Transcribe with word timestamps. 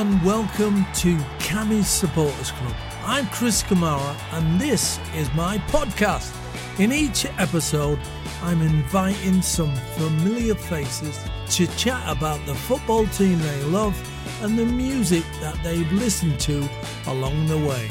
and 0.00 0.22
welcome 0.22 0.86
to 0.94 1.14
Cammy's 1.40 1.86
Supporters 1.86 2.52
Club. 2.52 2.74
I'm 3.04 3.26
Chris 3.26 3.62
Kamara 3.62 4.16
and 4.32 4.58
this 4.58 4.98
is 5.14 5.30
my 5.34 5.58
podcast. 5.68 6.34
In 6.80 6.90
each 6.90 7.26
episode, 7.36 7.98
I'm 8.42 8.62
inviting 8.62 9.42
some 9.42 9.74
familiar 9.98 10.54
faces 10.54 11.22
to 11.50 11.66
chat 11.76 12.02
about 12.08 12.44
the 12.46 12.54
football 12.54 13.04
team 13.08 13.38
they 13.40 13.62
love 13.64 13.94
and 14.42 14.58
the 14.58 14.64
music 14.64 15.24
that 15.42 15.62
they've 15.62 15.92
listened 15.92 16.40
to 16.40 16.66
along 17.06 17.48
the 17.48 17.58
way. 17.58 17.90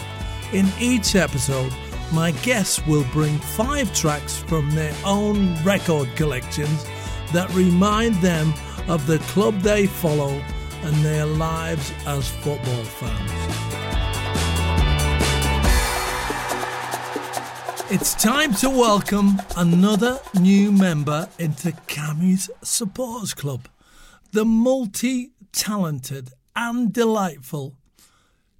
In 0.51 0.65
each 0.79 1.15
episode, 1.15 1.71
my 2.11 2.31
guests 2.41 2.83
will 2.87 3.05
bring 3.11 3.37
five 3.37 3.93
tracks 3.93 4.35
from 4.35 4.71
their 4.71 4.95
own 5.05 5.63
record 5.63 6.09
collections 6.15 6.87
that 7.33 7.53
remind 7.53 8.15
them 8.15 8.51
of 8.87 9.05
the 9.05 9.19
club 9.19 9.59
they 9.59 9.85
follow 9.85 10.41
and 10.83 10.95
their 11.05 11.25
lives 11.25 11.91
as 12.05 12.27
football 12.27 12.83
fans. 12.83 13.49
It's 17.91 18.13
time 18.13 18.53
to 18.55 18.69
welcome 18.69 19.41
another 19.57 20.19
new 20.39 20.71
member 20.71 21.27
into 21.39 21.71
Cammy's 21.87 22.49
Supporters 22.61 23.33
Club, 23.33 23.67
the 24.31 24.45
multi 24.45 25.31
talented 25.51 26.29
and 26.55 26.93
delightful 26.93 27.75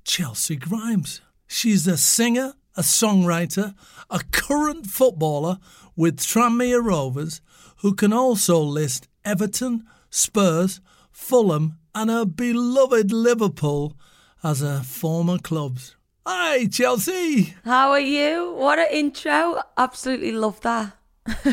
Chelcee 0.03 0.59
Grimes. 0.59 1.21
She's 1.45 1.85
a 1.85 1.97
singer, 1.97 2.53
a 2.75 2.81
songwriter, 2.81 3.75
a 4.09 4.21
current 4.31 4.87
footballer 4.87 5.59
with 5.95 6.19
Tranmere 6.19 6.83
Rovers 6.83 7.41
who 7.77 7.93
can 7.93 8.11
also 8.11 8.59
list 8.59 9.07
Everton, 9.23 9.85
Spurs, 10.09 10.81
Fulham, 11.11 11.77
and 11.99 12.09
her 12.09 12.23
beloved 12.23 13.11
Liverpool 13.11 13.93
as 14.41 14.61
her 14.61 14.79
former 14.79 15.37
clubs. 15.37 15.97
Hi, 16.25 16.65
Chelcee. 16.67 17.55
How 17.65 17.91
are 17.91 17.99
you? 17.99 18.53
What 18.53 18.79
an 18.79 18.87
intro. 18.89 19.61
Absolutely 19.77 20.31
love 20.31 20.61
that. 20.61 20.93
what 21.25 21.43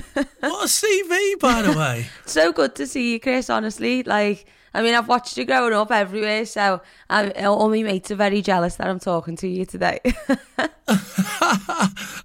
a 0.42 0.68
CV, 0.68 1.40
by 1.40 1.62
the 1.62 1.76
way. 1.76 2.06
so 2.26 2.52
good 2.52 2.76
to 2.76 2.86
see 2.86 3.14
you, 3.14 3.18
Chris, 3.18 3.50
honestly. 3.50 4.04
Like, 4.04 4.46
I 4.72 4.82
mean, 4.82 4.94
I've 4.94 5.08
watched 5.08 5.36
you 5.36 5.44
growing 5.44 5.72
up 5.72 5.90
everywhere, 5.90 6.46
so 6.46 6.80
I'm, 7.10 7.32
all 7.44 7.68
my 7.68 7.82
mates 7.82 8.12
are 8.12 8.16
very 8.16 8.40
jealous 8.40 8.76
that 8.76 8.86
I'm 8.86 9.00
talking 9.00 9.34
to 9.38 9.48
you 9.48 9.66
today. 9.66 9.98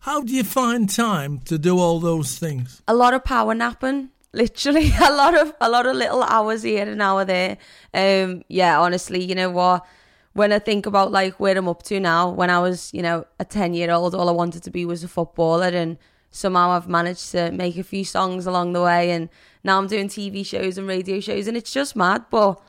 How 0.02 0.22
do 0.22 0.31
you 0.31 0.44
find 0.44 0.88
time 0.88 1.40
to 1.46 1.58
do 1.58 1.80
all 1.80 2.00
those 2.00 2.38
things? 2.38 2.84
A 2.88 2.94
lot 2.94 3.16
of 3.16 3.24
power 3.24 3.56
napping 3.56 4.12
literally 4.34 4.92
a 5.02 5.12
lot 5.12 5.36
of 5.38 5.54
a 5.62 5.70
lot 5.70 5.86
of 5.86 5.96
little 5.96 6.24
hours 6.24 6.64
here 6.64 6.88
and 6.90 7.02
hour 7.02 7.26
there. 7.26 7.58
Um, 7.94 8.44
yeah, 8.48 8.80
honestly, 8.80 9.24
you 9.24 9.36
know 9.36 9.50
what? 9.50 9.86
When 10.34 10.54
I 10.54 10.60
think 10.60 10.86
about 10.86 11.12
like 11.12 11.40
where 11.40 11.58
I'm 11.58 11.68
up 11.68 11.84
to 11.84 12.00
now, 12.00 12.30
when 12.30 12.50
I 12.50 12.59
was, 12.59 12.94
you 12.94 13.02
know, 13.02 13.26
a 13.40 13.46
ten 13.46 13.74
year 13.74 13.92
old, 13.92 14.16
all 14.16 14.30
I 14.30 14.32
wanted 14.32 14.64
to 14.64 14.72
be 14.72 14.86
was 14.86 15.04
a 15.04 15.08
footballer, 15.08 15.68
and 15.68 15.98
somehow 16.32 16.72
I've 16.72 16.88
managed 16.88 17.32
to 17.32 17.52
make 17.52 17.78
a 17.78 17.84
few 17.84 18.06
songs 18.06 18.46
along 18.46 18.74
the 18.74 18.82
way, 18.82 19.12
and 19.12 19.30
now 19.64 19.78
I'm 19.78 19.88
doing 19.88 20.08
TV 20.08 20.46
shows 20.46 20.78
and 20.78 20.88
radio 20.88 21.20
shows, 21.20 21.48
and 21.48 21.58
it's 21.58 21.74
just 21.74 21.96
mad. 21.96 22.26
But 22.30 22.62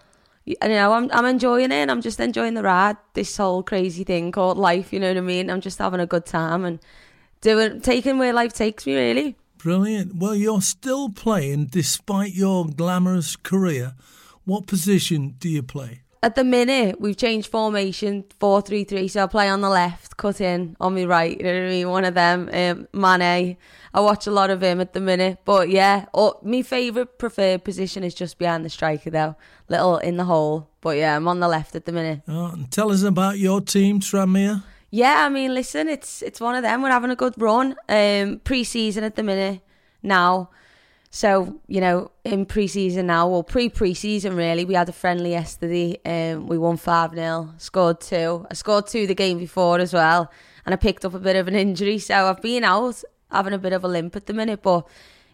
you 0.44 0.56
know, 0.62 0.92
I'm 0.92 1.10
I'm 1.12 1.24
enjoying 1.24 1.70
it. 1.70 1.74
And 1.74 1.90
I'm 1.90 2.00
just 2.00 2.18
enjoying 2.20 2.55
the 2.55 2.62
ride. 2.62 2.96
This 3.14 3.36
whole 3.36 3.62
crazy 3.62 4.05
thing 4.05 4.33
called 4.33 4.58
life. 4.58 4.92
You 4.92 5.00
know 5.00 5.08
what 5.08 5.16
I 5.18 5.20
mean? 5.20 5.50
I'm 5.50 5.60
just 5.60 5.78
having 5.78 6.00
a 6.00 6.06
good 6.06 6.27
time 6.27 6.64
and 6.64 6.80
doing 7.40 7.80
taking 7.80 8.18
where 8.18 8.33
life 8.33 8.52
takes 8.52 8.86
me. 8.86 8.94
Really. 8.96 9.36
Brilliant. 9.62 10.16
Well, 10.16 10.34
you're 10.34 10.60
still 10.60 11.08
playing 11.08 11.66
despite 11.66 12.34
your 12.34 12.66
glamorous 12.66 13.36
career. 13.36 13.94
What 14.44 14.66
position 14.66 15.36
do 15.38 15.48
you 15.48 15.62
play? 15.62 16.02
At 16.24 16.34
the 16.34 16.42
minute, 16.42 17.00
we've 17.00 17.16
changed 17.16 17.48
formation 17.48 18.24
4 18.40 18.62
3 18.62 18.83
3. 18.83 19.06
So 19.08 19.22
I 19.22 19.27
play 19.28 19.48
on 19.48 19.60
the 19.60 19.68
left, 19.68 20.16
cut 20.16 20.40
in 20.40 20.77
on 20.80 20.96
my 20.96 21.05
right. 21.05 21.36
You 21.36 21.45
know 21.45 21.52
what 21.52 21.62
I 21.62 21.68
mean? 21.68 21.89
One 21.90 22.05
of 22.05 22.14
them, 22.14 22.50
um, 22.52 22.89
Mane. 22.92 23.56
I 23.95 24.00
watch 24.00 24.27
a 24.27 24.33
lot 24.33 24.50
of 24.50 24.62
him 24.62 24.80
at 24.80 24.95
the 24.95 25.00
minute. 25.00 25.39
But 25.45 25.68
yeah, 25.68 26.06
oh, 26.12 26.40
my 26.42 26.62
favourite 26.62 27.18
preferred 27.18 27.64
position 27.64 28.02
is 28.02 28.14
just 28.14 28.39
behind 28.39 28.64
the 28.64 28.70
striker, 28.70 29.11
though. 29.11 29.36
Little 29.68 29.98
in 29.98 30.17
the 30.17 30.24
hole. 30.24 30.70
But 30.80 30.96
yeah, 30.96 31.14
I'm 31.14 31.29
on 31.29 31.39
the 31.39 31.48
left 31.48 31.77
at 31.77 31.84
the 31.84 31.92
minute. 31.92 32.23
Oh, 32.27 32.56
tell 32.70 32.90
us 32.90 33.05
about 33.05 33.39
your 33.39 33.61
team, 33.61 34.00
Tranmere. 34.00 34.64
Yeah, 34.95 35.25
I 35.25 35.30
mean, 35.30 35.55
listen, 35.55 35.89
it's 35.89 36.20
it's 36.20 36.39
one 36.39 36.55
of 36.55 36.63
them. 36.63 36.83
We're 36.83 36.91
having 36.91 37.11
a 37.11 37.17
good 37.17 37.33
run. 37.39 37.77
Um, 37.89 38.42
pre-season 38.45 39.05
at 39.05 39.17
the 39.17 39.23
minute 39.23 39.63
now. 40.03 40.51
So, 41.08 41.61
you 41.67 41.80
know, 41.80 42.11
in 42.25 42.45
pre 42.45 42.67
season 42.67 43.07
now, 43.07 43.27
well, 43.27 43.42
pre 43.42 43.70
pre 43.70 43.95
season 43.95 44.36
really, 44.36 44.67
we 44.67 44.75
had 44.75 44.91
a 44.91 44.92
friendly 44.92 45.30
yesterday. 45.30 45.98
Um, 46.05 46.47
we 46.47 46.58
won 46.58 46.77
5 46.77 47.14
0, 47.14 47.55
scored 47.57 48.03
two. 48.03 48.47
I 48.51 48.53
scored 48.53 48.86
two 48.86 49.07
the 49.07 49.14
game 49.14 49.39
before 49.39 49.79
as 49.79 49.95
well, 49.95 50.30
and 50.67 50.75
I 50.75 50.77
picked 50.77 51.07
up 51.07 51.14
a 51.14 51.19
bit 51.19 51.36
of 51.36 51.48
an 51.48 51.55
injury. 51.55 51.98
So 51.98 52.27
I've 52.27 52.42
been 52.42 52.63
out 52.63 53.03
having 53.30 53.55
a 53.55 53.59
bit 53.59 53.73
of 53.73 53.85
a 53.85 53.89
limp 53.89 54.14
at 54.14 54.27
the 54.27 54.35
minute, 54.35 54.61
but 54.61 54.86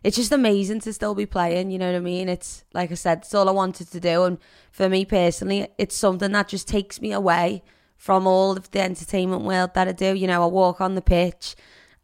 it's 0.04 0.16
just 0.16 0.30
amazing 0.30 0.82
to 0.82 0.92
still 0.92 1.16
be 1.16 1.26
playing, 1.26 1.72
you 1.72 1.78
know 1.78 1.90
what 1.90 1.96
I 1.96 2.00
mean? 2.00 2.28
It's 2.28 2.62
like 2.74 2.92
I 2.92 2.94
said, 2.94 3.18
it's 3.18 3.34
all 3.34 3.48
I 3.48 3.52
wanted 3.52 3.90
to 3.90 3.98
do. 3.98 4.22
And 4.22 4.38
for 4.70 4.88
me 4.88 5.04
personally, 5.04 5.66
it's 5.78 5.96
something 5.96 6.30
that 6.30 6.46
just 6.46 6.68
takes 6.68 7.00
me 7.00 7.10
away 7.10 7.64
from 7.98 8.26
all 8.26 8.56
of 8.56 8.70
the 8.70 8.80
entertainment 8.80 9.42
world 9.42 9.74
that 9.74 9.88
I 9.88 9.92
do. 9.92 10.14
You 10.14 10.26
know, 10.26 10.42
I 10.42 10.46
walk 10.46 10.80
on 10.80 10.94
the 10.94 11.02
pitch 11.02 11.54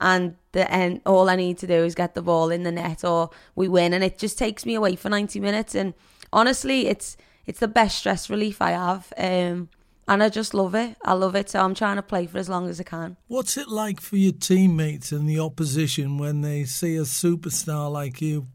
and 0.00 0.36
the 0.52 0.70
end 0.70 1.00
all 1.06 1.30
I 1.30 1.36
need 1.36 1.58
to 1.58 1.66
do 1.66 1.84
is 1.84 1.94
get 1.94 2.14
the 2.14 2.22
ball 2.22 2.50
in 2.50 2.64
the 2.64 2.72
net 2.72 3.04
or 3.04 3.30
we 3.54 3.68
win 3.68 3.94
and 3.94 4.04
it 4.04 4.18
just 4.18 4.38
takes 4.38 4.66
me 4.66 4.74
away 4.74 4.96
for 4.96 5.08
90 5.08 5.40
minutes 5.40 5.74
and 5.74 5.94
honestly 6.32 6.88
it's 6.88 7.16
it's 7.46 7.60
the 7.60 7.68
best 7.68 7.98
stress 7.98 8.28
relief 8.28 8.60
I 8.60 8.72
have 8.72 9.12
um, 9.16 9.68
and 10.06 10.22
I 10.22 10.28
just 10.28 10.52
love 10.52 10.74
it. 10.74 10.96
I 11.02 11.14
love 11.14 11.34
it 11.34 11.48
so 11.48 11.60
I'm 11.60 11.74
trying 11.74 11.96
to 11.96 12.02
play 12.02 12.26
for 12.26 12.38
as 12.38 12.48
long 12.48 12.68
as 12.68 12.80
I 12.80 12.84
can. 12.84 13.16
What's 13.28 13.56
it 13.56 13.68
like 13.68 14.00
for 14.00 14.16
your 14.16 14.32
teammates 14.32 15.12
and 15.12 15.28
the 15.28 15.40
opposition 15.40 16.18
when 16.18 16.40
they 16.40 16.64
see 16.64 16.96
a 16.96 17.02
superstar 17.02 17.90
like 17.90 18.20
you 18.20 18.48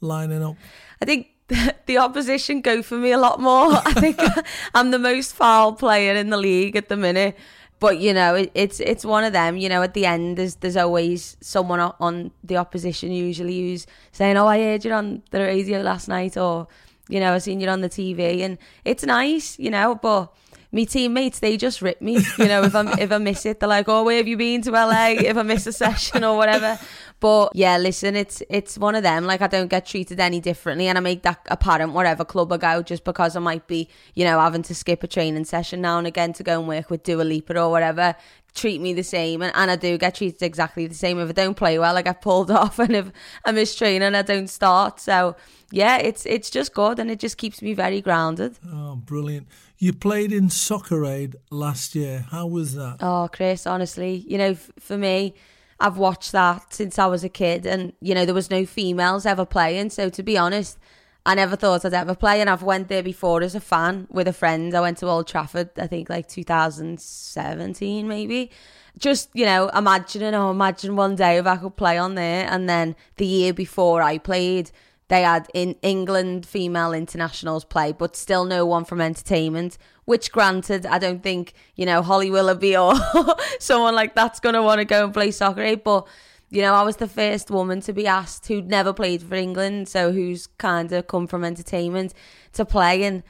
lining 0.00 0.44
up? 0.44 0.56
I 1.00 1.04
think 1.04 1.28
the 1.86 1.98
opposition 1.98 2.60
go 2.60 2.82
for 2.82 2.96
me 2.96 3.12
a 3.12 3.18
lot 3.18 3.40
more. 3.40 3.72
I 3.84 3.92
think 3.94 4.20
I'm 4.74 4.90
the 4.90 4.98
most 4.98 5.34
foul 5.34 5.72
player 5.72 6.14
in 6.14 6.30
the 6.30 6.36
league 6.36 6.76
at 6.76 6.88
the 6.88 6.96
minute. 6.96 7.36
But 7.80 7.98
you 7.98 8.14
know, 8.14 8.36
it, 8.36 8.52
it's 8.54 8.78
it's 8.78 9.04
one 9.04 9.24
of 9.24 9.32
them. 9.32 9.56
You 9.56 9.68
know, 9.68 9.82
at 9.82 9.94
the 9.94 10.06
end, 10.06 10.36
there's 10.36 10.56
there's 10.56 10.76
always 10.76 11.36
someone 11.40 11.80
on 11.80 12.30
the 12.44 12.56
opposition 12.56 13.10
usually 13.10 13.58
who's 13.60 13.86
saying, 14.12 14.36
"Oh, 14.36 14.46
I 14.46 14.60
heard 14.60 14.84
you 14.84 14.92
on 14.92 15.22
the 15.32 15.40
radio 15.40 15.80
last 15.80 16.06
night," 16.06 16.36
or 16.36 16.68
you 17.08 17.18
know, 17.18 17.34
I 17.34 17.38
seen 17.38 17.60
you 17.60 17.68
on 17.68 17.80
the 17.80 17.88
TV, 17.88 18.42
and 18.42 18.56
it's 18.84 19.04
nice, 19.04 19.58
you 19.58 19.70
know. 19.70 19.96
But 19.96 20.32
me 20.72 20.86
teammates, 20.86 21.38
they 21.38 21.56
just 21.56 21.82
rip 21.82 22.00
me. 22.00 22.18
You 22.38 22.46
know, 22.46 22.62
if 22.62 22.74
I 22.74 22.92
if 23.00 23.12
I 23.12 23.18
miss 23.18 23.46
it, 23.46 23.60
they're 23.60 23.68
like, 23.68 23.88
"Oh, 23.88 24.04
where 24.04 24.16
have 24.16 24.26
you 24.26 24.36
been 24.36 24.62
to 24.62 24.70
LA?" 24.70 25.10
If 25.10 25.36
I 25.36 25.42
miss 25.42 25.66
a 25.66 25.72
session 25.72 26.24
or 26.24 26.36
whatever. 26.36 26.78
But 27.20 27.54
yeah, 27.54 27.76
listen, 27.78 28.16
it's 28.16 28.42
it's 28.50 28.76
one 28.76 28.96
of 28.96 29.04
them. 29.04 29.26
Like 29.26 29.42
I 29.42 29.46
don't 29.46 29.68
get 29.68 29.86
treated 29.86 30.18
any 30.18 30.40
differently, 30.40 30.88
and 30.88 30.98
I 30.98 31.00
make 31.00 31.22
that 31.22 31.38
apparent 31.46 31.92
wherever 31.92 32.24
club 32.24 32.52
I 32.52 32.56
go, 32.56 32.82
just 32.82 33.04
because 33.04 33.36
I 33.36 33.38
might 33.38 33.68
be, 33.68 33.88
you 34.14 34.24
know, 34.24 34.40
having 34.40 34.62
to 34.62 34.74
skip 34.74 35.04
a 35.04 35.06
training 35.06 35.44
session 35.44 35.82
now 35.82 35.98
and 35.98 36.06
again 36.08 36.32
to 36.32 36.42
go 36.42 36.58
and 36.58 36.66
work 36.66 36.90
with 36.90 37.04
Dua 37.04 37.22
Lipa 37.22 37.56
or 37.60 37.70
whatever. 37.70 38.16
Treat 38.54 38.80
me 38.80 38.92
the 38.92 39.04
same, 39.04 39.40
and, 39.40 39.52
and 39.54 39.70
I 39.70 39.76
do 39.76 39.96
get 39.96 40.16
treated 40.16 40.42
exactly 40.42 40.86
the 40.88 40.96
same. 40.96 41.18
If 41.20 41.28
I 41.28 41.32
don't 41.32 41.56
play 41.56 41.78
well, 41.78 41.96
I 41.96 42.02
get 42.02 42.22
pulled 42.22 42.50
off, 42.62 42.80
and 42.80 42.96
if 42.96 43.12
I 43.44 43.52
miss 43.52 43.76
training, 43.76 44.16
I 44.16 44.22
don't 44.22 44.48
start. 44.48 44.98
So 44.98 45.36
yeah, 45.70 45.98
it's 45.98 46.26
it's 46.26 46.50
just 46.50 46.74
good, 46.74 46.98
and 46.98 47.08
it 47.08 47.20
just 47.20 47.38
keeps 47.38 47.62
me 47.62 47.72
very 47.72 48.00
grounded. 48.00 48.58
Oh, 48.66 48.96
brilliant! 48.96 49.46
You 49.82 49.92
played 49.92 50.30
in 50.30 50.48
Soccer 50.48 51.04
Aid 51.04 51.34
last 51.50 51.96
year. 51.96 52.26
How 52.30 52.46
was 52.46 52.76
that? 52.76 52.98
Oh, 53.00 53.28
Chris, 53.32 53.66
honestly, 53.66 54.24
you 54.28 54.38
know, 54.38 54.54
for 54.54 54.96
me 54.96 55.34
I've 55.80 55.98
watched 55.98 56.30
that 56.30 56.72
since 56.72 57.00
I 57.00 57.06
was 57.06 57.24
a 57.24 57.28
kid, 57.28 57.66
and 57.66 57.92
you 58.00 58.14
know 58.14 58.24
there 58.24 58.32
was 58.32 58.48
no 58.48 58.64
females 58.64 59.26
ever 59.26 59.44
playing. 59.44 59.90
So 59.90 60.08
to 60.08 60.22
be 60.22 60.38
honest, 60.38 60.78
I 61.26 61.34
never 61.34 61.56
thought 61.56 61.84
I'd 61.84 61.94
ever 61.94 62.14
play, 62.14 62.40
and 62.40 62.48
I've 62.48 62.62
went 62.62 62.86
there 62.86 63.02
before 63.02 63.42
as 63.42 63.56
a 63.56 63.60
fan 63.60 64.06
with 64.08 64.28
a 64.28 64.32
friend. 64.32 64.72
I 64.72 64.80
went 64.80 64.98
to 64.98 65.08
Old 65.08 65.26
Trafford, 65.26 65.70
I 65.76 65.88
think 65.88 66.08
like 66.08 66.28
2017 66.28 68.06
maybe. 68.06 68.52
Just 68.96 69.30
you 69.34 69.44
know, 69.44 69.68
imagining, 69.70 70.32
oh, 70.32 70.52
imagine 70.52 70.94
one 70.94 71.16
day 71.16 71.38
if 71.38 71.46
I 71.48 71.56
could 71.56 71.74
play 71.74 71.98
on 71.98 72.14
there. 72.14 72.46
And 72.48 72.68
then 72.68 72.94
the 73.16 73.26
year 73.26 73.52
before 73.52 74.00
I 74.00 74.18
played, 74.18 74.70
they 75.12 75.22
had 75.22 75.46
in 75.52 75.76
England 75.82 76.46
female 76.46 76.94
internationals 76.94 77.64
play, 77.64 77.92
but 77.92 78.16
still 78.16 78.46
no 78.46 78.64
one 78.64 78.86
from 78.86 79.00
entertainment 79.00 79.76
which 80.04 80.32
granted, 80.32 80.86
I 80.86 80.98
don't 80.98 81.22
think, 81.22 81.52
you 81.76 81.86
know, 81.86 82.02
Holly 82.02 82.30
Willoughby 82.30 82.76
or 82.76 82.94
someone 83.60 83.94
like 83.94 84.14
that's 84.14 84.40
to 84.40 84.62
want 84.62 84.80
to 84.80 84.84
go 84.84 85.04
and 85.04 85.14
play 85.14 85.30
soccer. 85.30 85.62
Eh? 85.62 85.76
But, 85.76 86.06
you 86.50 86.62
know, 86.62 86.74
I 86.74 86.82
was 86.82 86.96
the 86.96 87.08
first 87.08 87.50
woman 87.50 87.80
to 87.82 87.92
be 87.92 88.06
asked 88.06 88.48
who'd 88.48 88.68
never 88.68 88.92
played 88.92 89.22
for 89.22 89.34
England, 89.34 89.88
so 89.88 90.12
who's 90.12 90.48
kind 90.58 90.90
of 90.92 91.06
come 91.06 91.26
from 91.26 91.44
entertainment 91.44 92.14
to 92.54 92.64
play. 92.64 93.04
And, 93.04 93.22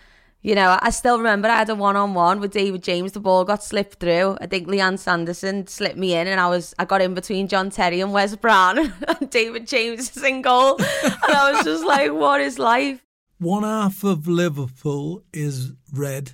you 0.42 0.54
know, 0.54 0.78
I 0.80 0.90
still 0.90 1.18
remember 1.18 1.48
I 1.48 1.58
had 1.58 1.70
a 1.70 1.74
one 1.74 1.96
on 1.96 2.14
one 2.14 2.40
with 2.40 2.52
David 2.52 2.82
James. 2.82 3.12
The 3.12 3.20
ball 3.20 3.44
got 3.44 3.62
slipped 3.62 4.00
through. 4.00 4.36
I 4.40 4.46
think 4.46 4.68
Lianne 4.68 4.98
Sanderson 4.98 5.66
slipped 5.66 5.96
me 5.96 6.14
in, 6.14 6.26
and 6.26 6.40
I 6.40 6.48
was 6.48 6.74
I 6.78 6.84
got 6.84 7.00
in 7.00 7.14
between 7.14 7.48
John 7.48 7.70
Terry 7.70 8.00
and 8.00 8.12
Wes 8.12 8.36
Brown, 8.36 8.78
and 9.08 9.30
David 9.30 9.66
James 9.66 10.16
is 10.16 10.22
in 10.22 10.42
goal. 10.42 10.76
and 10.78 11.34
I 11.34 11.52
was 11.52 11.64
just 11.64 11.84
like, 11.84 12.12
what 12.24 12.40
is 12.40 12.58
life? 12.58 13.04
One 13.38 13.62
half 13.62 14.04
of 14.04 14.28
Liverpool 14.28 15.24
is 15.32 15.72
red 15.92 16.32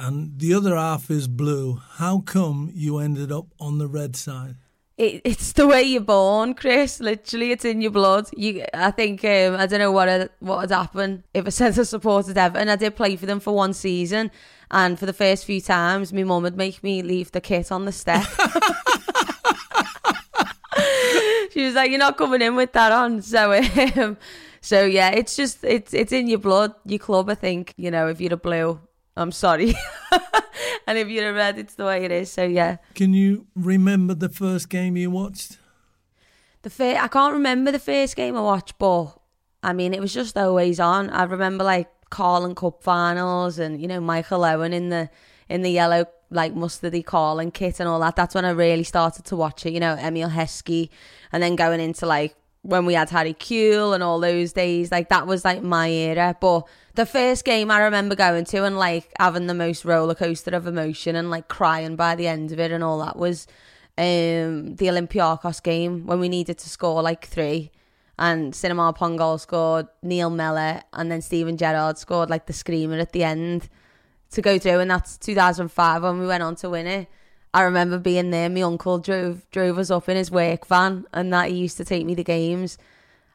and 0.00 0.38
the 0.38 0.54
other 0.54 0.76
half 0.76 1.10
is 1.10 1.28
blue. 1.28 1.80
How 1.96 2.20
come 2.20 2.70
you 2.72 2.98
ended 2.98 3.30
up 3.30 3.48
on 3.60 3.76
the 3.76 3.86
red 3.86 4.16
side? 4.16 4.56
It, 5.00 5.22
it's 5.24 5.52
the 5.52 5.66
way 5.66 5.82
you're 5.82 6.02
born, 6.02 6.52
Chris. 6.52 7.00
Literally, 7.00 7.52
it's 7.52 7.64
in 7.64 7.80
your 7.80 7.90
blood. 7.90 8.28
You, 8.36 8.66
I 8.74 8.90
think, 8.90 9.24
um, 9.24 9.56
I 9.56 9.64
don't 9.64 9.78
know 9.78 9.90
what 9.90 10.08
had, 10.08 10.28
what 10.40 10.60
had 10.60 10.72
happened 10.72 11.22
if 11.32 11.46
I 11.46 11.48
said 11.48 11.78
I 11.78 11.84
supported 11.84 12.36
Everton. 12.36 12.68
I 12.68 12.76
did 12.76 12.96
play 12.96 13.16
for 13.16 13.24
them 13.24 13.40
for 13.40 13.54
one 13.54 13.72
season, 13.72 14.30
and 14.70 14.98
for 14.98 15.06
the 15.06 15.14
first 15.14 15.46
few 15.46 15.62
times, 15.62 16.12
my 16.12 16.22
mum 16.22 16.42
would 16.42 16.58
make 16.58 16.82
me 16.82 17.00
leave 17.00 17.32
the 17.32 17.40
kit 17.40 17.72
on 17.72 17.86
the 17.86 17.92
step. 17.92 18.24
she 21.52 21.64
was 21.64 21.74
like, 21.74 21.88
"You're 21.88 21.98
not 21.98 22.18
coming 22.18 22.42
in 22.42 22.54
with 22.54 22.74
that 22.74 22.92
on." 22.92 23.22
So, 23.22 23.58
um, 23.96 24.18
so 24.60 24.84
yeah, 24.84 25.12
it's 25.12 25.34
just 25.34 25.64
it's 25.64 25.94
it's 25.94 26.12
in 26.12 26.26
your 26.26 26.40
blood, 26.40 26.74
your 26.84 26.98
club. 26.98 27.30
I 27.30 27.36
think 27.36 27.72
you 27.78 27.90
know 27.90 28.08
if 28.08 28.20
you're 28.20 28.34
a 28.34 28.36
blue, 28.36 28.78
I'm 29.16 29.32
sorry, 29.32 29.74
and 30.86 30.96
if 30.98 31.08
you're 31.08 31.30
a 31.30 31.32
red, 31.32 31.58
it's 31.58 31.74
the 31.74 31.84
way 31.84 32.04
it 32.04 32.12
is. 32.12 32.30
So 32.30 32.44
yeah. 32.44 32.76
Can 32.94 33.12
you 33.12 33.46
remember 33.54 34.14
the 34.14 34.28
first 34.28 34.68
game 34.68 34.96
you 34.96 35.10
watched? 35.10 35.58
The 36.62 36.70
fir- 36.70 36.98
I 37.00 37.08
can't 37.08 37.32
remember 37.32 37.72
the 37.72 37.78
first 37.78 38.16
game 38.16 38.36
I 38.36 38.40
watched, 38.40 38.78
but 38.78 39.16
I 39.62 39.72
mean 39.72 39.94
it 39.94 40.00
was 40.00 40.14
just 40.14 40.36
always 40.36 40.78
on. 40.78 41.10
I 41.10 41.24
remember 41.24 41.64
like 41.64 41.88
Carling 42.10 42.54
Cup 42.54 42.82
finals 42.82 43.58
and 43.58 43.80
you 43.80 43.88
know 43.88 44.00
Michael 44.00 44.44
Owen 44.44 44.72
in 44.72 44.88
the 44.90 45.10
in 45.48 45.62
the 45.62 45.70
yellow 45.70 46.06
like 46.30 46.54
mustardy 46.54 47.04
Carling 47.04 47.50
kit 47.50 47.80
and 47.80 47.88
all 47.88 48.00
that. 48.00 48.16
That's 48.16 48.34
when 48.34 48.44
I 48.44 48.50
really 48.50 48.84
started 48.84 49.24
to 49.26 49.36
watch 49.36 49.66
it. 49.66 49.72
You 49.72 49.80
know 49.80 49.94
Emile 49.94 50.28
Heskey, 50.30 50.90
and 51.32 51.42
then 51.42 51.56
going 51.56 51.80
into 51.80 52.06
like 52.06 52.34
when 52.62 52.84
we 52.84 52.94
had 52.94 53.08
Harry 53.10 53.34
Kewell 53.34 53.94
and 53.94 54.02
all 54.02 54.20
those 54.20 54.52
days. 54.52 54.92
Like 54.92 55.08
that 55.08 55.26
was 55.26 55.44
like 55.44 55.62
my 55.62 55.88
era. 55.88 56.36
But 56.40 56.66
the 56.94 57.06
first 57.06 57.44
game 57.44 57.70
I 57.70 57.80
remember 57.80 58.14
going 58.14 58.44
to 58.46 58.64
and 58.64 58.78
like 58.78 59.12
having 59.18 59.46
the 59.46 59.54
most 59.54 59.84
roller 59.84 60.14
coaster 60.14 60.54
of 60.54 60.66
emotion 60.66 61.16
and 61.16 61.30
like 61.30 61.48
crying 61.48 61.96
by 61.96 62.14
the 62.16 62.26
end 62.26 62.52
of 62.52 62.58
it 62.58 62.72
and 62.72 62.82
all 62.82 62.98
that 63.00 63.16
was 63.16 63.46
um 63.98 64.76
the 64.76 64.86
Olympiacos 64.86 65.62
game 65.62 66.06
when 66.06 66.20
we 66.20 66.28
needed 66.28 66.58
to 66.58 66.68
score 66.68 67.02
like 67.02 67.26
three 67.26 67.70
and 68.20 68.52
Sinama 68.52 68.94
Pongolle 68.94 69.40
scored, 69.40 69.88
Neil 70.02 70.28
Mellor, 70.28 70.82
and 70.92 71.10
then 71.10 71.22
Steven 71.22 71.56
Gerrard 71.56 71.96
scored 71.96 72.28
like 72.28 72.44
the 72.44 72.52
screamer 72.52 72.98
at 72.98 73.12
the 73.12 73.24
end 73.24 73.68
to 74.32 74.42
go 74.42 74.58
through, 74.58 74.78
and 74.78 74.90
that's 74.90 75.16
2005 75.16 76.02
when 76.02 76.20
we 76.20 76.26
went 76.26 76.42
on 76.42 76.54
to 76.56 76.68
win 76.68 76.86
it. 76.86 77.08
I 77.54 77.62
remember 77.62 77.98
being 77.98 78.30
there. 78.30 78.50
My 78.50 78.60
uncle 78.60 78.98
drove 78.98 79.50
drove 79.50 79.78
us 79.78 79.90
up 79.90 80.08
in 80.08 80.18
his 80.18 80.30
work 80.30 80.66
van, 80.66 81.06
and 81.14 81.32
that 81.32 81.48
he 81.48 81.56
used 81.56 81.78
to 81.78 81.84
take 81.84 82.04
me 82.04 82.14
to 82.14 82.22
games. 82.22 82.76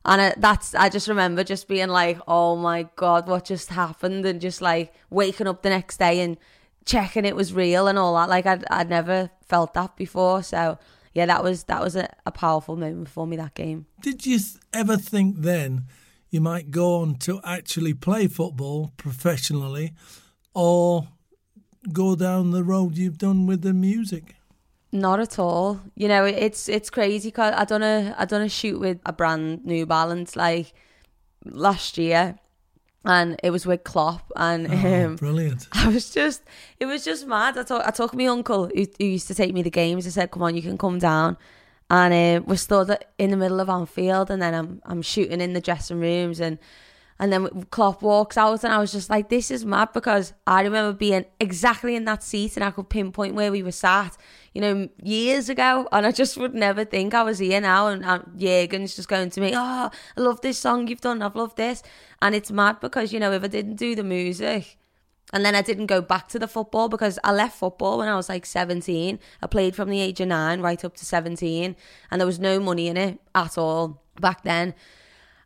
And 0.06 0.22
I, 0.22 0.34
that's 0.38 0.76
I 0.76 0.90
just 0.90 1.08
remember 1.08 1.44
just 1.44 1.68
being 1.68 1.90
like, 1.90 2.20
"Oh 2.28 2.56
my 2.56 2.88
god, 2.96 3.28
what 3.28 3.46
just 3.46 3.70
happened?" 3.70 4.26
And 4.26 4.40
just 4.40 4.62
like 4.62 4.94
waking 5.10 5.48
up 5.48 5.64
the 5.64 5.70
next 5.70 5.98
day 5.98 6.20
and 6.22 6.38
checking 6.86 7.26
it 7.26 7.36
was 7.36 7.54
real 7.54 7.88
and 7.88 7.98
all 7.98 8.16
that. 8.16 8.30
Like 8.30 8.46
I'd 8.46 8.66
I'd 8.70 8.90
never 8.90 9.32
felt 9.48 9.74
that 9.74 9.96
before, 9.96 10.44
so 10.44 10.78
yeah, 11.14 11.26
that 11.26 11.44
was 11.44 11.64
that 11.64 11.82
was 11.82 11.96
a, 11.96 12.08
a 12.26 12.32
powerful 12.32 12.76
moment 12.76 13.10
for 13.10 13.26
me 13.26 13.36
that 13.38 13.56
game. 13.56 13.88
Did 14.02 14.26
you 14.26 14.40
ever 14.74 14.98
think 14.98 15.38
then 15.40 15.86
you 16.30 16.42
might 16.42 16.70
go 16.70 16.98
on 16.98 17.16
to 17.20 17.40
actually 17.44 17.94
play 17.94 18.28
football 18.28 18.92
professionally, 18.98 19.94
or 20.54 21.08
go 21.92 22.16
down 22.16 22.52
the 22.52 22.64
road 22.64 22.98
you've 22.98 23.18
done 23.18 23.48
with 23.48 23.62
the 23.62 23.74
music? 23.74 24.36
Not 24.92 25.20
at 25.20 25.40
all. 25.40 25.82
You 25.96 26.08
know, 26.08 26.26
it's 26.26 26.70
it's 26.70 26.90
crazy 26.90 27.30
because 27.30 27.54
I 27.56 27.66
done 27.66 27.84
a 27.84 28.16
I 28.18 28.26
done 28.26 28.42
a 28.44 28.50
shoot 28.50 28.80
with 28.80 29.00
a 29.06 29.12
brand 29.12 29.66
New 29.66 29.86
Balance 29.86 30.36
like 30.36 30.74
last 31.44 31.98
year, 31.98 32.40
and 33.04 33.40
it 33.44 33.50
was 33.52 33.66
with 33.66 33.84
Klopp 33.84 34.32
and 34.36 34.68
Oh, 34.70 35.06
um, 35.06 35.16
brilliant. 35.16 35.68
I 35.74 35.90
was 35.90 36.10
just, 36.10 36.44
it 36.80 36.86
was 36.86 37.04
just 37.06 37.28
mad. 37.28 37.58
I 37.58 37.64
took, 37.64 37.86
I 37.86 37.92
took 37.92 38.16
my 38.16 38.28
uncle 38.28 38.68
who, 38.74 38.86
who 38.98 39.06
used 39.06 39.28
to 39.28 39.36
take 39.36 39.54
me 39.54 39.62
the 39.62 39.70
games. 39.70 40.08
I 40.08 40.10
said, 40.12 40.32
"Come 40.32 40.44
on, 40.44 40.56
you 40.56 40.62
can 40.62 40.78
come 40.78 41.00
down." 41.00 41.38
And 41.90 42.14
uh, 42.14 42.44
we're 42.46 42.56
stood 42.56 42.98
in 43.20 43.30
the 43.30 43.38
middle 43.38 43.60
of 43.60 43.70
Anfield, 43.70 44.32
and 44.32 44.42
then 44.42 44.56
I'm 44.56 44.82
I'm 44.86 45.02
shooting 45.02 45.42
in 45.42 45.54
the 45.54 45.62
dressing 45.62 46.00
rooms, 46.00 46.40
and 46.40 46.58
and 47.18 47.32
then 47.32 47.64
Klopp 47.72 48.02
walks 48.02 48.38
out, 48.38 48.64
and 48.64 48.74
I 48.74 48.78
was 48.78 48.92
just 48.92 49.10
like, 49.10 49.30
"This 49.30 49.50
is 49.50 49.66
mad," 49.66 49.90
because 49.94 50.34
I 50.46 50.62
remember 50.62 50.92
being 50.92 51.26
exactly 51.40 51.96
in 51.96 52.06
that 52.06 52.24
seat, 52.24 52.58
and 52.58 52.64
I 52.64 52.72
could 52.72 52.90
pinpoint 52.90 53.36
where 53.36 53.52
we 53.52 53.64
were 53.64 53.72
sat, 53.72 54.18
you 54.54 54.62
know, 54.62 54.90
years 55.02 55.48
ago, 55.48 55.88
and 55.92 56.06
I 56.06 56.12
just 56.12 56.36
would 56.38 56.54
never 56.54 56.84
think 56.84 57.14
I 57.14 57.24
was 57.24 57.40
here 57.40 57.62
now. 57.62 57.88
And, 57.88 58.04
and 58.04 58.24
Jurgen's 58.38 58.96
just 58.96 59.08
going 59.08 59.30
to 59.30 59.42
me, 59.42 59.54
"Oh, 59.56 59.90
I 60.18 60.22
love 60.22 60.42
this 60.42 60.58
song 60.58 60.88
you've 60.88 61.02
done. 61.02 61.22
I've 61.22 61.36
loved 61.36 61.58
this," 61.58 61.84
and 62.22 62.36
it's 62.36 62.52
mad 62.52 62.80
because 62.82 63.14
you 63.14 63.20
know 63.20 63.32
if 63.32 63.44
I 63.44 63.48
didn't 63.48 63.76
do 63.76 63.96
the 63.96 64.04
music. 64.04 64.78
And 65.34 65.44
then 65.44 65.56
I 65.56 65.64
didn't 65.64 65.88
go 65.88 66.02
back 66.02 66.28
to 66.30 66.40
the 66.40 66.48
football 66.48 66.88
because 66.88 67.18
I 67.24 67.32
left 67.32 67.58
football 67.58 67.98
when 67.98 68.08
I 68.08 68.16
was 68.16 68.30
like 68.30 68.46
17. 68.46 69.20
I 69.42 69.48
played 69.48 69.76
from 69.76 69.90
the 69.90 70.00
age 70.00 70.22
of 70.22 70.28
nine 70.28 70.62
right 70.62 70.84
up 70.86 70.96
to 70.98 71.06
17, 71.06 71.76
and 72.12 72.22
there 72.22 72.28
was 72.28 72.40
no 72.40 72.60
money 72.60 72.88
in 72.88 72.96
it 72.96 73.20
at 73.34 73.58
all 73.58 74.04
back 74.20 74.44
then. 74.44 74.76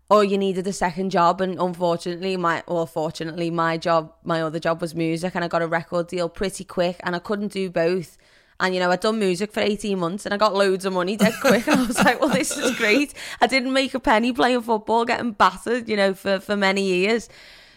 Or 0.10 0.24
you 0.24 0.40
needed 0.40 0.66
a 0.66 0.74
second 0.74 1.12
job, 1.12 1.40
and 1.40 1.60
unfortunately, 1.60 2.36
my 2.36 2.64
or 2.66 2.88
fortunately, 2.88 3.52
my 3.52 3.78
job, 3.78 4.12
my 4.24 4.42
other 4.42 4.60
job 4.60 4.82
was 4.82 4.96
music, 4.96 5.36
and 5.36 5.46
I 5.46 5.48
got 5.48 5.62
a 5.62 5.68
record 5.68 6.08
deal 6.08 6.30
pretty 6.30 6.64
quick, 6.64 7.00
and 7.04 7.16
I 7.16 7.20
couldn't 7.20 7.52
do 7.52 7.70
both. 7.70 8.18
And 8.60 8.74
you 8.74 8.82
know, 8.82 8.92
I'd 8.92 9.00
done 9.00 9.20
music 9.20 9.54
for 9.54 9.62
18 9.62 9.98
months 9.98 10.26
and 10.26 10.34
I 10.34 10.38
got 10.38 10.54
loads 10.54 10.84
of 10.84 10.92
money 10.92 11.16
dead 11.16 11.34
quick. 11.40 11.66
And 11.68 11.80
I 11.80 11.86
was 11.86 11.98
like, 11.98 12.20
well, 12.20 12.30
this 12.30 12.58
is 12.58 12.76
great. 12.78 13.14
I 13.40 13.48
didn't 13.48 13.72
make 13.72 13.94
a 13.94 14.02
penny 14.02 14.34
playing 14.34 14.64
football, 14.64 15.06
getting 15.06 15.32
battered, 15.32 15.88
you 15.88 15.96
know, 15.96 16.14
for, 16.14 16.40
for 16.42 16.58
many 16.58 16.84
years. 16.84 17.30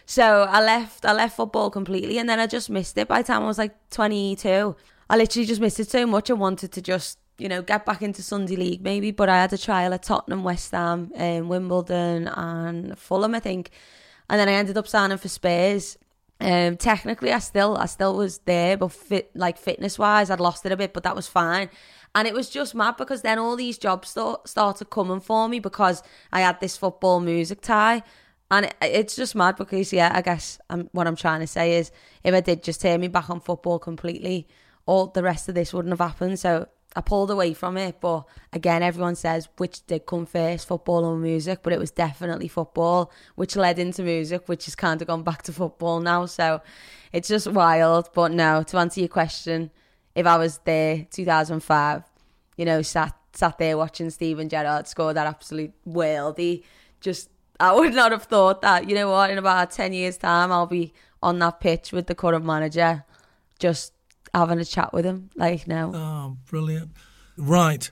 So 0.05 0.43
I 0.43 0.61
left 0.61 1.05
I 1.05 1.13
left 1.13 1.37
football 1.37 1.69
completely 1.69 2.17
and 2.17 2.27
then 2.27 2.39
I 2.39 2.47
just 2.47 2.69
missed 2.69 2.97
it 2.97 3.07
by 3.07 3.21
the 3.21 3.27
time 3.27 3.43
I 3.43 3.47
was 3.47 3.57
like 3.57 3.89
22. 3.91 4.75
I 5.09 5.17
literally 5.17 5.45
just 5.45 5.61
missed 5.61 5.79
it 5.79 5.89
so 5.89 6.05
much 6.05 6.29
I 6.29 6.33
wanted 6.33 6.71
to 6.73 6.81
just, 6.81 7.19
you 7.37 7.49
know, 7.49 7.61
get 7.61 7.85
back 7.85 8.01
into 8.01 8.21
Sunday 8.21 8.55
League 8.55 8.81
maybe, 8.81 9.11
but 9.11 9.29
I 9.29 9.41
had 9.41 9.53
a 9.53 9.57
trial 9.57 9.93
at 9.93 10.03
Tottenham, 10.03 10.43
West 10.43 10.71
Ham, 10.71 11.11
um, 11.15 11.49
Wimbledon 11.49 12.27
and 12.27 12.97
Fulham 12.97 13.35
I 13.35 13.39
think. 13.39 13.71
And 14.29 14.39
then 14.39 14.49
I 14.49 14.53
ended 14.53 14.77
up 14.77 14.87
signing 14.87 15.17
for 15.17 15.29
Spurs. 15.29 15.97
Um, 16.39 16.77
technically 16.77 17.31
I 17.31 17.39
still 17.39 17.77
I 17.77 17.85
still 17.85 18.17
was 18.17 18.39
there 18.39 18.75
but 18.75 18.91
fit 18.91 19.31
like 19.33 19.57
fitness 19.57 19.97
wise 19.97 20.29
I'd 20.29 20.41
lost 20.41 20.65
it 20.65 20.73
a 20.73 20.77
bit 20.77 20.91
but 20.93 21.03
that 21.03 21.15
was 21.15 21.27
fine. 21.27 21.69
And 22.15 22.27
it 22.27 22.33
was 22.33 22.49
just 22.49 22.75
mad 22.75 22.97
because 22.97 23.23
then 23.23 23.39
all 23.39 23.55
these 23.55 23.77
jobs 23.77 24.09
start, 24.09 24.47
started 24.47 24.89
coming 24.89 25.19
for 25.19 25.49
me 25.49 25.59
because 25.59 26.03
I 26.31 26.41
had 26.41 26.59
this 26.59 26.77
football 26.77 27.19
music 27.19 27.61
tie. 27.61 28.03
And 28.51 28.67
it, 28.67 28.75
it's 28.81 29.15
just 29.15 29.33
mad 29.35 29.55
because, 29.55 29.91
yeah, 29.91 30.11
I 30.13 30.21
guess 30.21 30.59
I'm, 30.69 30.89
what 30.91 31.07
I'm 31.07 31.15
trying 31.15 31.39
to 31.39 31.47
say 31.47 31.75
is 31.77 31.91
if 32.23 32.33
I 32.35 32.41
did 32.41 32.61
just 32.61 32.81
turn 32.81 33.01
me 33.01 33.07
back 33.07 33.31
on 33.31 33.39
football 33.39 33.79
completely, 33.79 34.47
all 34.85 35.07
the 35.07 35.23
rest 35.23 35.49
of 35.49 35.55
this 35.55 35.73
wouldn't 35.73 35.91
have 35.91 36.07
happened. 36.07 36.39
So 36.39 36.67
I 36.95 37.01
pulled 37.01 37.31
away 37.31 37.53
from 37.53 37.77
it. 37.77 37.99
But 37.99 38.25
again, 38.51 38.83
everyone 38.83 39.15
says 39.15 39.49
which 39.57 39.85
did 39.87 40.05
come 40.05 40.25
first, 40.25 40.67
football 40.67 41.05
or 41.05 41.17
music. 41.17 41.59
But 41.63 41.73
it 41.73 41.79
was 41.79 41.91
definitely 41.91 42.47
football, 42.47 43.11
which 43.35 43.55
led 43.55 43.79
into 43.79 44.03
music, 44.03 44.47
which 44.47 44.65
has 44.65 44.75
kind 44.75 45.01
of 45.01 45.07
gone 45.07 45.23
back 45.23 45.41
to 45.43 45.53
football 45.53 45.99
now. 45.99 46.25
So 46.25 46.61
it's 47.11 47.27
just 47.27 47.47
wild. 47.47 48.09
But 48.13 48.31
no, 48.31 48.63
to 48.63 48.77
answer 48.77 48.99
your 48.99 49.09
question, 49.09 49.71
if 50.15 50.25
I 50.25 50.37
was 50.37 50.59
there 50.65 51.07
2005, 51.09 52.03
you 52.57 52.65
know, 52.65 52.81
sat 52.81 53.15
sat 53.35 53.57
there 53.57 53.77
watching 53.77 54.11
Steven 54.11 54.47
Gerrard 54.47 54.87
score 54.87 55.11
that 55.13 55.25
absolute 55.25 55.73
worldie, 55.87 56.63
just 57.01 57.29
I 57.59 57.73
would 57.73 57.93
not 57.93 58.11
have 58.11 58.23
thought 58.23 58.61
that. 58.61 58.87
You 58.87 58.95
know 58.95 59.09
what? 59.09 59.31
In 59.31 59.37
about 59.37 59.71
ten 59.71 59.93
years' 59.93 60.17
time, 60.17 60.51
I'll 60.51 60.67
be 60.67 60.93
on 61.21 61.39
that 61.39 61.59
pitch 61.59 61.91
with 61.91 62.07
the 62.07 62.15
current 62.15 62.45
manager, 62.45 63.05
just 63.57 63.93
having 64.33 64.59
a 64.59 64.65
chat 64.65 64.93
with 64.93 65.05
him. 65.05 65.29
Like 65.35 65.67
now, 65.67 65.91
Oh, 65.93 66.37
brilliant. 66.49 66.91
Right. 67.37 67.89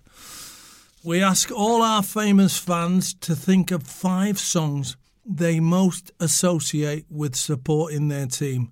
We 1.04 1.22
ask 1.22 1.52
all 1.52 1.82
our 1.82 2.04
famous 2.04 2.58
fans 2.58 3.14
to 3.16 3.36
think 3.36 3.72
of 3.72 3.84
five 3.84 4.40
songs 4.40 4.98
they 5.26 5.60
most 5.60 6.12
associate 6.20 7.06
with 7.10 7.36
supporting 7.36 8.08
their 8.08 8.28
team 8.28 8.72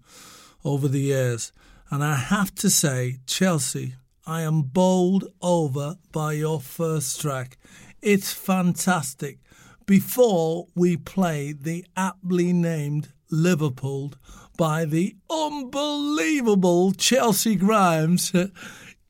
over 0.64 0.88
the 0.88 1.00
years. 1.02 1.52
And 1.92 2.04
I 2.04 2.16
have 2.16 2.54
to 2.56 2.70
say, 2.70 3.20
Chelcee, 3.26 3.94
I 4.26 4.42
am 4.42 4.62
bowled 4.64 5.26
over 5.42 5.98
by 6.12 6.34
your 6.34 6.60
first 6.60 7.20
track. 7.22 7.58
It's 8.02 8.32
fantastic. 8.32 9.40
Before 9.86 10.68
we 10.76 10.98
play 10.98 11.52
the 11.52 11.86
aptly 11.96 12.54
named 12.54 13.12
Liverpool 13.32 14.14
by 14.60 14.84
the 14.84 15.16
unbelievable 15.30 16.92
Chelcee 16.92 17.58
Grimes, 17.58 18.36
uh, 18.36 18.48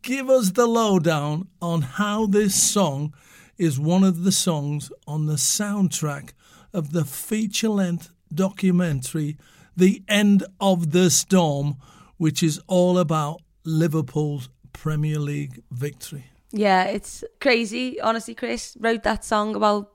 give 0.03 0.29
us 0.29 0.51
the 0.51 0.67
lowdown 0.67 1.47
on 1.59 1.81
how 1.81 2.27
this 2.27 2.53
song 2.53 3.15
is 3.57 3.79
one 3.79 4.03
of 4.03 4.23
the 4.23 4.31
songs 4.31 4.91
on 5.07 5.25
the 5.25 5.37
soundtrack 5.37 6.33
of 6.71 6.91
the 6.91 7.03
feature 7.03 7.67
length 7.67 8.11
documentary 8.31 9.37
The 9.75 10.03
End 10.07 10.43
of 10.61 10.91
the 10.91 11.09
Storm, 11.09 11.77
which 12.17 12.43
is 12.43 12.61
all 12.67 12.99
about 12.99 13.41
Liverpool's 13.63 14.49
Premier 14.71 15.17
League 15.17 15.63
victory. 15.71 16.25
yeah, 16.51 16.83
it's 16.83 17.23
crazy. 17.41 17.99
Honestly, 17.99 18.35
Chris 18.35 18.77
wrote 18.79 19.01
that 19.01 19.25
song 19.25 19.55
about 19.55 19.89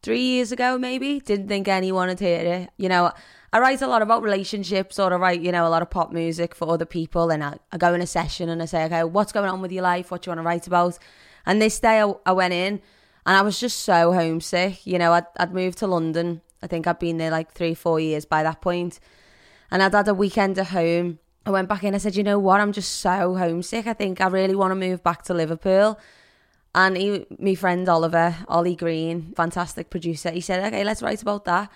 three 0.00 0.22
years 0.22 0.52
ago, 0.52 0.78
maybe. 0.78 1.18
Didn't 1.18 1.48
think 1.48 1.66
anyone 1.66 2.06
would 2.06 2.20
hear 2.20 2.40
it. 2.40 2.70
You 2.76 2.88
know, 2.88 3.10
I 3.52 3.58
write 3.58 3.82
a 3.82 3.88
lot 3.88 4.00
about 4.00 4.22
relationships, 4.22 4.98
or 4.98 5.12
I 5.12 5.16
write, 5.16 5.40
you 5.40 5.50
know, 5.50 5.66
a 5.66 5.68
lot 5.68 5.82
of 5.82 5.90
pop 5.90 6.12
music 6.12 6.54
for 6.54 6.70
other 6.70 6.84
people. 6.84 7.30
And 7.30 7.42
I, 7.42 7.58
I 7.72 7.78
go 7.78 7.92
in 7.94 8.00
a 8.00 8.06
session 8.06 8.48
and 8.48 8.62
I 8.62 8.66
say, 8.66 8.84
okay, 8.84 9.02
what's 9.02 9.32
going 9.32 9.50
on 9.50 9.60
with 9.60 9.72
your 9.72 9.82
life? 9.82 10.10
What 10.10 10.22
do 10.22 10.28
you 10.28 10.36
want 10.36 10.44
to 10.44 10.48
write 10.48 10.66
about? 10.66 10.98
And 11.46 11.60
this 11.60 11.80
day 11.80 12.00
I, 12.00 12.12
I 12.26 12.32
went 12.32 12.54
in 12.54 12.80
and 13.26 13.36
I 13.36 13.42
was 13.42 13.58
just 13.58 13.80
so 13.80 14.12
homesick. 14.12 14.86
You 14.86 14.98
know, 14.98 15.12
I'd, 15.12 15.26
I'd 15.36 15.52
moved 15.52 15.78
to 15.78 15.88
London. 15.88 16.42
I 16.62 16.68
think 16.68 16.86
I'd 16.86 17.00
been 17.00 17.18
there 17.18 17.30
like 17.30 17.52
three, 17.52 17.74
four 17.74 17.98
years 17.98 18.24
by 18.24 18.44
that 18.44 18.60
point. 18.60 19.00
And 19.70 19.82
I'd 19.82 19.94
had 19.94 20.06
a 20.06 20.14
weekend 20.14 20.58
at 20.58 20.68
home. 20.68 21.18
I 21.44 21.50
went 21.50 21.68
back 21.68 21.82
in. 21.82 21.94
I 21.94 21.98
said, 21.98 22.14
you 22.14 22.22
know 22.22 22.38
what? 22.38 22.60
I'm 22.60 22.72
just 22.72 23.00
so 23.00 23.34
homesick. 23.34 23.86
I 23.86 23.94
think 23.94 24.20
I 24.20 24.28
really 24.28 24.54
want 24.54 24.70
to 24.70 24.76
move 24.76 25.02
back 25.02 25.22
to 25.24 25.34
Liverpool. 25.34 25.98
And 26.72 26.96
he, 26.96 27.26
my 27.38 27.56
friend 27.56 27.88
Oliver, 27.88 28.36
Ollie 28.46 28.76
Green, 28.76 29.32
fantastic 29.34 29.90
producer, 29.90 30.30
he 30.30 30.40
said, 30.40 30.64
okay, 30.66 30.84
let's 30.84 31.02
write 31.02 31.20
about 31.20 31.44
that. 31.46 31.68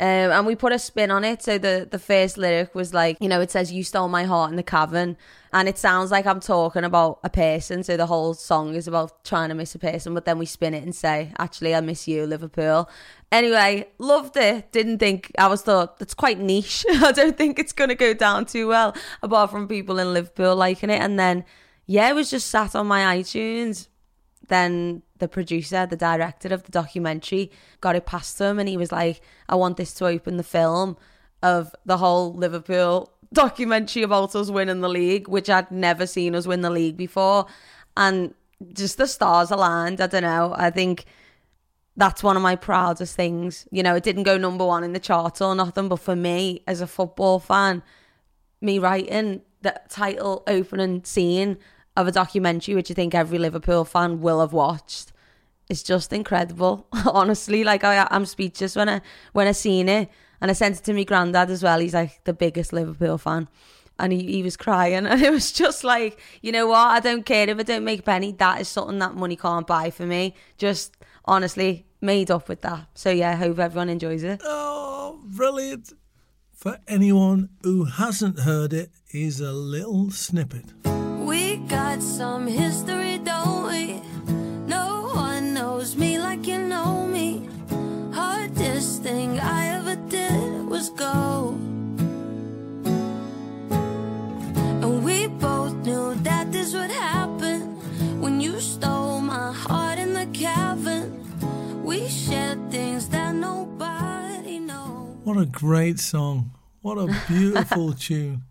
Um, 0.00 0.32
and 0.32 0.46
we 0.46 0.56
put 0.56 0.72
a 0.72 0.78
spin 0.78 1.10
on 1.10 1.24
it. 1.24 1.42
So 1.42 1.58
the, 1.58 1.86
the 1.88 1.98
first 1.98 2.38
lyric 2.38 2.74
was 2.74 2.94
like, 2.94 3.18
you 3.20 3.28
know, 3.28 3.42
it 3.42 3.50
says, 3.50 3.70
You 3.70 3.84
stole 3.84 4.08
my 4.08 4.24
heart 4.24 4.50
in 4.50 4.56
the 4.56 4.62
cavern. 4.62 5.18
And 5.52 5.68
it 5.68 5.76
sounds 5.76 6.10
like 6.10 6.24
I'm 6.24 6.40
talking 6.40 6.84
about 6.84 7.18
a 7.22 7.28
person. 7.28 7.82
So 7.82 7.98
the 7.98 8.06
whole 8.06 8.32
song 8.32 8.74
is 8.74 8.88
about 8.88 9.24
trying 9.24 9.50
to 9.50 9.54
miss 9.54 9.74
a 9.74 9.78
person. 9.78 10.14
But 10.14 10.24
then 10.24 10.38
we 10.38 10.46
spin 10.46 10.72
it 10.72 10.82
and 10.82 10.94
say, 10.94 11.34
Actually, 11.38 11.74
I 11.74 11.82
miss 11.82 12.08
you, 12.08 12.24
Liverpool. 12.24 12.88
Anyway, 13.30 13.88
loved 13.98 14.38
it. 14.38 14.72
Didn't 14.72 15.00
think, 15.00 15.32
I 15.38 15.48
was 15.48 15.60
thought, 15.60 15.98
it's 16.00 16.14
quite 16.14 16.38
niche. 16.38 16.86
I 17.02 17.12
don't 17.12 17.36
think 17.36 17.58
it's 17.58 17.74
going 17.74 17.90
to 17.90 17.94
go 17.94 18.14
down 18.14 18.46
too 18.46 18.68
well, 18.68 18.96
apart 19.22 19.50
from 19.50 19.68
people 19.68 19.98
in 19.98 20.14
Liverpool 20.14 20.56
liking 20.56 20.88
it. 20.88 21.02
And 21.02 21.18
then, 21.18 21.44
yeah, 21.86 22.08
it 22.08 22.14
was 22.14 22.30
just 22.30 22.46
sat 22.46 22.74
on 22.74 22.86
my 22.86 23.18
iTunes 23.18 23.88
then 24.50 25.02
the 25.20 25.28
producer, 25.28 25.86
the 25.86 25.96
director 25.96 26.52
of 26.52 26.64
the 26.64 26.72
documentary, 26.72 27.50
got 27.80 27.96
it 27.96 28.06
past 28.06 28.38
him 28.40 28.58
and 28.58 28.68
he 28.68 28.76
was 28.76 28.90
like, 28.92 29.20
I 29.48 29.54
want 29.54 29.76
this 29.76 29.94
to 29.94 30.06
open 30.06 30.36
the 30.36 30.42
film 30.42 30.96
of 31.42 31.74
the 31.86 31.98
whole 31.98 32.34
Liverpool 32.34 33.12
documentary 33.32 34.02
about 34.02 34.34
us 34.34 34.50
winning 34.50 34.80
the 34.80 34.88
league, 34.88 35.28
which 35.28 35.48
I'd 35.48 35.70
never 35.70 36.06
seen 36.06 36.34
us 36.34 36.46
win 36.46 36.60
the 36.60 36.70
league 36.70 36.96
before. 36.96 37.46
And 37.96 38.34
just 38.72 38.98
the 38.98 39.06
stars 39.06 39.50
aligned. 39.50 40.00
I 40.00 40.06
don't 40.06 40.22
know. 40.22 40.54
I 40.56 40.70
think 40.70 41.04
that's 41.96 42.22
one 42.22 42.36
of 42.36 42.42
my 42.42 42.56
proudest 42.56 43.16
things. 43.16 43.66
You 43.70 43.82
know, 43.82 43.94
it 43.94 44.02
didn't 44.02 44.24
go 44.24 44.36
number 44.36 44.66
one 44.66 44.84
in 44.84 44.92
the 44.92 45.00
chart 45.00 45.40
or 45.40 45.54
nothing, 45.54 45.88
but 45.88 46.00
for 46.00 46.16
me 46.16 46.62
as 46.66 46.80
a 46.80 46.86
football 46.86 47.38
fan, 47.38 47.82
me 48.60 48.78
writing 48.78 49.42
the 49.62 49.80
title 49.88 50.42
opening 50.46 51.04
scene 51.04 51.58
of 51.96 52.06
a 52.06 52.12
documentary 52.12 52.74
which 52.74 52.90
I 52.90 52.94
think 52.94 53.14
every 53.14 53.38
Liverpool 53.38 53.84
fan 53.84 54.20
will 54.20 54.40
have 54.40 54.52
watched. 54.52 55.12
It's 55.68 55.82
just 55.82 56.12
incredible, 56.12 56.86
honestly. 57.06 57.64
Like 57.64 57.84
I, 57.84 58.06
I'm 58.10 58.26
speechless 58.26 58.76
when 58.76 58.88
I 58.88 59.00
when 59.32 59.46
I 59.46 59.52
seen 59.52 59.88
it, 59.88 60.08
and 60.40 60.50
I 60.50 60.54
sent 60.54 60.78
it 60.78 60.84
to 60.84 60.92
my 60.92 61.04
granddad 61.04 61.50
as 61.50 61.62
well. 61.62 61.78
He's 61.78 61.94
like 61.94 62.24
the 62.24 62.32
biggest 62.32 62.72
Liverpool 62.72 63.18
fan, 63.18 63.48
and 63.98 64.12
he, 64.12 64.32
he 64.32 64.42
was 64.42 64.56
crying, 64.56 65.06
and 65.06 65.22
it 65.22 65.30
was 65.30 65.52
just 65.52 65.84
like, 65.84 66.18
you 66.42 66.52
know 66.52 66.66
what? 66.66 66.88
I 66.88 67.00
don't 67.00 67.24
care 67.24 67.48
if 67.48 67.58
I 67.58 67.62
don't 67.62 67.84
make 67.84 68.00
a 68.00 68.02
penny. 68.02 68.32
That 68.32 68.60
is 68.60 68.68
something 68.68 68.98
that 68.98 69.14
money 69.14 69.36
can't 69.36 69.66
buy 69.66 69.90
for 69.90 70.06
me. 70.06 70.34
Just 70.58 70.96
honestly 71.24 71.86
made 72.00 72.30
up 72.30 72.48
with 72.48 72.62
that. 72.62 72.88
So 72.94 73.10
yeah, 73.10 73.36
hope 73.36 73.58
everyone 73.58 73.90
enjoys 73.90 74.24
it. 74.24 74.40
Oh, 74.44 75.20
brilliant! 75.24 75.92
For 76.52 76.78
anyone 76.88 77.50
who 77.62 77.84
hasn't 77.84 78.40
heard 78.40 78.72
it, 78.72 78.90
is 79.12 79.40
a 79.40 79.52
little 79.52 80.10
snippet. 80.10 80.64
Got 81.70 82.02
some 82.02 82.48
history, 82.48 83.18
don't 83.18 83.68
we? 83.68 84.02
No 84.66 85.08
one 85.14 85.54
knows 85.54 85.94
me 85.94 86.18
like 86.18 86.44
you 86.44 86.58
know 86.58 87.06
me. 87.06 87.48
Hardest 88.12 89.04
thing 89.04 89.38
I 89.38 89.78
ever 89.78 89.94
did 90.08 90.66
was 90.66 90.90
go. 90.90 91.54
And 94.82 95.04
we 95.04 95.28
both 95.28 95.74
knew 95.86 96.16
that 96.24 96.50
this 96.50 96.74
would 96.74 96.90
happen 96.90 97.60
when 98.20 98.40
you 98.40 98.58
stole 98.58 99.20
my 99.20 99.52
heart 99.52 100.00
in 100.00 100.12
the 100.12 100.26
cavern. 100.32 101.22
We 101.84 102.08
shared 102.08 102.72
things 102.72 103.08
that 103.10 103.32
nobody 103.32 104.58
knows. 104.58 105.18
What 105.22 105.36
a 105.36 105.46
great 105.46 106.00
song. 106.00 106.50
What 106.82 106.98
a 106.98 107.06
beautiful 107.28 107.92
tune. 108.06 108.42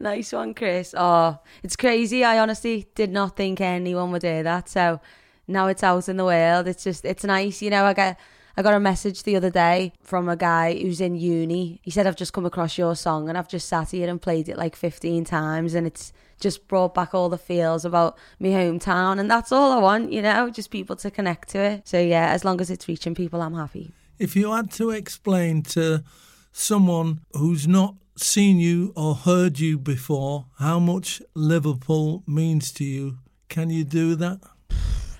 Nice 0.00 0.32
one, 0.32 0.54
Chris. 0.54 0.94
Oh, 0.96 1.38
it's 1.62 1.76
crazy. 1.76 2.24
I 2.24 2.38
honestly 2.38 2.88
did 2.94 3.10
not 3.10 3.36
think 3.36 3.60
anyone 3.60 4.12
would 4.12 4.22
hear 4.22 4.42
that. 4.42 4.68
So 4.68 5.00
now 5.46 5.66
it's 5.66 5.82
out 5.82 6.08
in 6.08 6.16
the 6.16 6.24
world. 6.24 6.68
It's 6.68 6.84
just, 6.84 7.04
it's 7.04 7.24
nice. 7.24 7.62
You 7.62 7.70
know, 7.70 7.84
I 7.84 7.94
got, 7.94 8.16
I 8.56 8.62
got 8.62 8.74
a 8.74 8.80
message 8.80 9.22
the 9.22 9.36
other 9.36 9.50
day 9.50 9.92
from 10.02 10.28
a 10.28 10.36
guy 10.36 10.74
who's 10.74 11.00
in 11.00 11.14
uni. 11.14 11.80
He 11.82 11.90
said, 11.90 12.06
I've 12.06 12.16
just 12.16 12.32
come 12.32 12.44
across 12.44 12.76
your 12.76 12.96
song 12.96 13.28
and 13.28 13.38
I've 13.38 13.48
just 13.48 13.68
sat 13.68 13.90
here 13.90 14.08
and 14.08 14.20
played 14.20 14.48
it 14.48 14.56
like 14.56 14.74
15 14.74 15.24
times 15.24 15.74
and 15.74 15.86
it's 15.86 16.12
just 16.40 16.68
brought 16.68 16.94
back 16.94 17.14
all 17.14 17.28
the 17.28 17.38
feels 17.38 17.84
about 17.84 18.18
my 18.38 18.48
hometown. 18.48 19.18
And 19.18 19.30
that's 19.30 19.52
all 19.52 19.72
I 19.72 19.78
want, 19.78 20.12
you 20.12 20.22
know, 20.22 20.50
just 20.50 20.70
people 20.70 20.96
to 20.96 21.10
connect 21.10 21.50
to 21.50 21.58
it. 21.58 21.88
So 21.88 22.00
yeah, 22.00 22.30
as 22.30 22.44
long 22.44 22.60
as 22.60 22.70
it's 22.70 22.88
reaching 22.88 23.14
people, 23.14 23.42
I'm 23.42 23.54
happy. 23.54 23.92
If 24.18 24.34
you 24.34 24.52
had 24.52 24.70
to 24.72 24.90
explain 24.90 25.62
to 25.62 26.02
someone 26.50 27.20
who's 27.34 27.68
not 27.68 27.94
seen 28.20 28.58
you 28.58 28.92
or 28.96 29.14
heard 29.14 29.58
you 29.58 29.78
before 29.78 30.46
how 30.58 30.78
much 30.78 31.22
Liverpool 31.34 32.22
means 32.26 32.72
to 32.72 32.84
you, 32.84 33.18
can 33.48 33.70
you 33.70 33.84
do 33.84 34.14
that? 34.16 34.40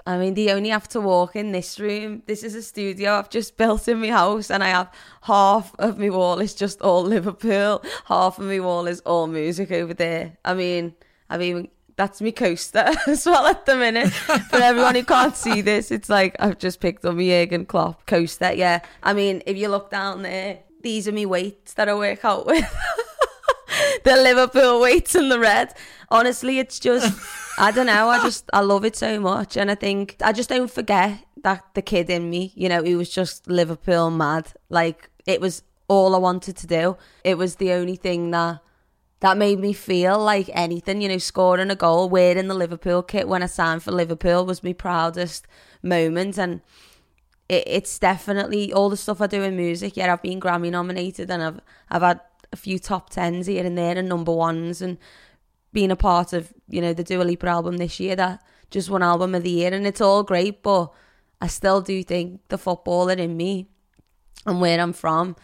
I 0.07 0.17
mean, 0.17 0.33
they 0.33 0.51
only 0.51 0.71
have 0.71 0.89
to 0.89 1.01
walk 1.03 1.37
in 1.37 1.53
this 1.53 1.79
room. 1.79 2.23
This 2.27 2.43
is 2.43 2.55
a 2.55 2.63
studio 2.63 3.19
I've 3.19 3.29
just 3.29 3.59
built 3.59 3.89
in 3.89 4.01
my 4.01 4.09
house, 4.09 4.51
and 4.51 4.65
I 4.65 4.69
have 4.69 4.91
half 5.23 5.75
of 5.79 5.99
my 5.99 6.09
wall 6.09 6.41
is 6.41 6.55
just 6.55 6.81
all 6.81 7.03
Liverpool, 7.03 7.85
half 8.07 8.39
of 8.39 8.47
my 8.47 8.59
wall 8.59 8.87
is 8.87 9.01
all 9.01 9.27
music 9.27 9.71
over 9.71 9.93
there. 9.93 10.39
I 10.47 10.55
mean, 10.55 10.95
I've 11.29 11.43
even 11.43 11.69
that's 11.97 12.23
my 12.23 12.31
coaster 12.31 12.89
as 13.07 13.27
well 13.27 13.47
at 13.47 13.67
the 13.67 13.77
minute. 13.77 14.11
For 14.11 14.57
everyone 14.63 14.95
who 14.95 15.05
can't 15.05 15.37
see 15.37 15.61
this, 15.61 15.91
it's 15.91 16.09
like 16.09 16.37
I've 16.39 16.59
just 16.59 16.81
picked 16.81 17.05
up 17.05 17.17
my 17.17 17.27
Jurgen 17.27 17.67
Klopp 17.67 18.07
coaster. 18.07 18.53
Yeah, 18.55 18.81
I 19.03 19.13
mean, 19.13 19.43
if 19.45 19.59
you 19.59 19.69
look 19.69 19.91
down 19.91 20.23
there, 20.23 20.61
these 20.83 21.09
are 21.09 21.13
my 21.13 21.27
weights 21.27 21.75
that 21.75 21.89
I 21.89 21.95
work 21.95 22.25
out 22.25 22.47
with. 22.47 22.65
the 24.05 24.17
Liverpool 24.17 24.81
weights 24.81 25.15
in 25.15 25.29
the 25.29 25.39
red. 25.39 25.75
Honestly, 26.11 26.59
it's 26.59 26.79
just 26.79 27.19
I 27.59 27.71
don't 27.71 27.87
know. 27.87 28.09
I 28.09 28.23
just 28.23 28.49
I 28.53 28.61
love 28.61 28.85
it 28.85 28.97
so 28.97 29.21
much, 29.21 29.57
and 29.57 29.71
I 29.71 29.75
think 29.75 30.17
I 30.23 30.33
just 30.33 30.49
don't 30.49 30.71
forget 30.71 31.25
that 31.43 31.65
the 31.75 31.83
kid 31.83 32.11
in 32.11 32.31
me, 32.31 32.53
you 32.55 32.69
know, 32.69 32.83
he 32.83 32.95
was 32.95 33.11
just 33.11 33.49
Liverpool 33.49 34.11
mad. 34.11 34.53
Like 34.69 35.11
it 35.27 35.41
was 35.41 35.63
all 35.89 36.15
I 36.15 36.19
wanted 36.19 36.57
to 36.57 36.67
do. 36.67 36.97
It 37.25 37.37
was 37.39 37.57
the 37.57 37.73
only 37.73 37.97
thing 37.97 38.31
that 38.31 38.61
that 39.21 39.37
made 39.37 39.59
me 39.59 39.73
feel 39.73 40.19
like 40.19 40.49
anything. 40.53 41.03
You 41.03 41.09
know, 41.09 41.19
scoring 41.19 41.71
a 41.71 41.77
goal, 41.77 42.09
wearing 42.09 42.49
the 42.49 42.55
Liverpool 42.55 43.03
kit 43.03 43.29
when 43.29 43.43
I 43.43 43.47
signed 43.47 43.83
for 43.83 43.93
Liverpool 43.93 44.47
was 44.47 44.63
my 44.63 44.73
proudest 44.73 45.47
moment, 45.83 46.39
and 46.39 46.61
it, 47.49 47.65
it's 47.67 47.99
definitely 47.99 48.73
all 48.73 48.91
the 48.91 48.97
stuff 48.97 49.21
I 49.21 49.27
do 49.27 49.43
in 49.43 49.57
music. 49.57 49.97
Yeah, 49.97 50.13
I've 50.13 50.23
been 50.23 50.41
Grammy 50.41 50.71
nominated, 50.71 51.31
and 51.31 51.43
I've 51.43 51.61
I've 51.91 52.03
had 52.03 52.21
a 52.53 52.57
few 52.57 52.79
top 52.79 53.11
tens 53.11 53.47
here 53.47 53.65
and 53.65 53.77
there 53.77 53.97
and 53.97 54.09
number 54.09 54.33
ones 54.33 54.81
and 54.81 54.99
being 55.73 55.91
a 55.91 55.97
part 55.97 56.33
of, 56.33 56.53
you 56.69 56.81
know, 56.81 56.93
the 56.93 57.05
Dua 57.05 57.23
Lipa 57.23 57.47
album 57.47 57.77
this 57.77 58.01
year 58.01 58.17
that 58.17 58.43
just 58.71 58.91
one 58.91 59.03
album 59.03 59.35
of 59.35 59.43
the 59.43 59.51
year 59.51 59.73
and 59.73 59.87
it's 59.87 60.01
all 60.01 60.23
great, 60.23 60.63
but 60.63 60.93
I 61.41 61.47
still 61.47 61.81
do 61.81 62.03
think 62.03 62.41
the 62.49 62.59
footballer 62.59 63.13
in 63.13 63.37
me 63.37 63.69
and 64.47 64.61
where 64.61 64.81
I'm 64.81 64.93
from, 64.93 65.37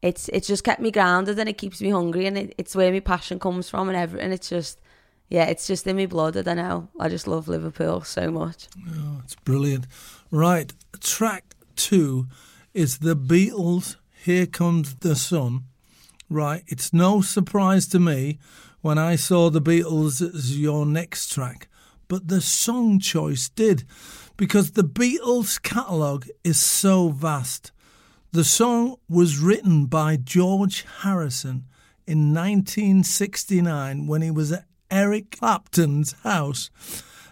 it's 0.00 0.28
it's 0.30 0.46
just 0.46 0.64
kept 0.64 0.80
me 0.80 0.90
grounded 0.90 1.38
and 1.38 1.48
it 1.48 1.58
keeps 1.58 1.80
me 1.80 1.90
hungry 1.90 2.26
and 2.26 2.38
it, 2.38 2.54
it's 2.56 2.74
where 2.74 2.92
my 2.92 3.00
passion 3.00 3.38
comes 3.38 3.68
from 3.68 3.88
and 3.88 3.96
everything. 3.96 4.32
It's 4.32 4.48
just 4.48 4.80
yeah, 5.28 5.44
it's 5.44 5.66
just 5.66 5.86
in 5.86 5.96
my 5.96 6.06
blood. 6.06 6.36
I 6.36 6.42
don't 6.42 6.56
know. 6.56 6.88
I 6.98 7.08
just 7.08 7.26
love 7.26 7.48
Liverpool 7.48 8.02
so 8.02 8.30
much. 8.30 8.68
Oh, 8.88 9.20
it's 9.22 9.34
brilliant. 9.34 9.86
Right, 10.30 10.70
track 11.00 11.54
two 11.74 12.26
is 12.74 12.98
the 12.98 13.16
Beatles. 13.16 13.96
Here 14.24 14.44
comes 14.44 14.96
the 14.96 15.16
sun. 15.16 15.64
Right, 16.28 16.64
it's 16.66 16.92
no 16.92 17.22
surprise 17.22 17.86
to 17.88 17.98
me 17.98 18.38
when 18.82 18.98
I 18.98 19.16
saw 19.16 19.48
the 19.48 19.62
Beatles 19.62 20.20
as 20.20 20.60
your 20.60 20.84
next 20.84 21.32
track, 21.32 21.68
but 22.08 22.28
the 22.28 22.42
song 22.42 23.00
choice 23.00 23.48
did, 23.48 23.84
because 24.36 24.72
the 24.72 24.84
Beatles 24.84 25.62
catalogue 25.62 26.26
is 26.44 26.60
so 26.60 27.08
vast. 27.08 27.72
The 28.32 28.44
song 28.44 28.96
was 29.08 29.38
written 29.38 29.86
by 29.86 30.16
George 30.16 30.84
Harrison 31.00 31.64
in 32.06 32.34
1969 32.34 34.06
when 34.06 34.20
he 34.20 34.30
was 34.30 34.52
at 34.52 34.66
Eric 34.90 35.38
Clapton's 35.38 36.12
house, 36.22 36.68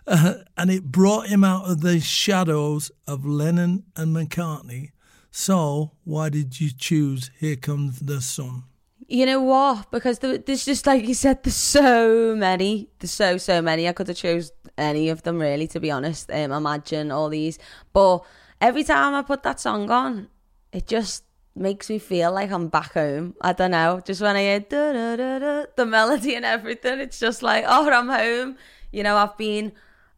uh, 0.06 0.34
and 0.56 0.70
it 0.70 0.84
brought 0.84 1.28
him 1.28 1.44
out 1.44 1.68
of 1.70 1.80
the 1.80 2.00
shadows 2.00 2.90
of 3.06 3.24
Lennon 3.24 3.84
and 3.96 4.14
McCartney. 4.14 4.90
So, 5.30 5.92
why 6.04 6.30
did 6.30 6.60
you 6.60 6.70
choose 6.70 7.30
Here 7.38 7.56
Comes 7.56 8.00
the 8.00 8.20
Sun? 8.20 8.64
You 9.08 9.26
know 9.26 9.40
what? 9.40 9.90
Because 9.90 10.18
there's 10.18 10.64
just 10.64 10.86
like 10.86 11.06
you 11.06 11.14
said, 11.14 11.44
there's 11.44 11.54
so 11.54 12.34
many. 12.34 12.88
There's 12.98 13.12
so 13.12 13.36
so 13.36 13.62
many. 13.62 13.88
I 13.88 13.92
could 13.92 14.08
have 14.08 14.16
chose 14.16 14.50
any 14.76 15.10
of 15.10 15.22
them 15.22 15.38
really, 15.38 15.68
to 15.68 15.80
be 15.80 15.90
honest. 15.90 16.30
Um, 16.30 16.52
imagine 16.52 17.12
all 17.12 17.28
these, 17.28 17.58
but 17.92 18.24
every 18.60 18.82
time 18.82 19.14
I 19.14 19.22
put 19.22 19.42
that 19.44 19.60
song 19.60 19.90
on, 19.90 20.28
it 20.72 20.86
just 20.86 21.24
makes 21.54 21.88
me 21.88 21.98
feel 21.98 22.32
like 22.32 22.50
I'm 22.50 22.68
back 22.68 22.92
home. 22.92 23.34
I 23.40 23.52
don't 23.52 23.70
know. 23.70 24.00
Just 24.04 24.20
when 24.20 24.36
I 24.36 24.42
hear 24.42 24.60
the 24.60 25.86
melody 25.86 26.34
and 26.34 26.44
everything, 26.44 27.00
it's 27.00 27.18
just 27.18 27.42
like, 27.42 27.64
oh, 27.66 27.90
I'm 27.90 28.08
home. 28.08 28.56
You 28.92 29.02
know, 29.02 29.16
I've 29.16 29.36
been, 29.36 29.72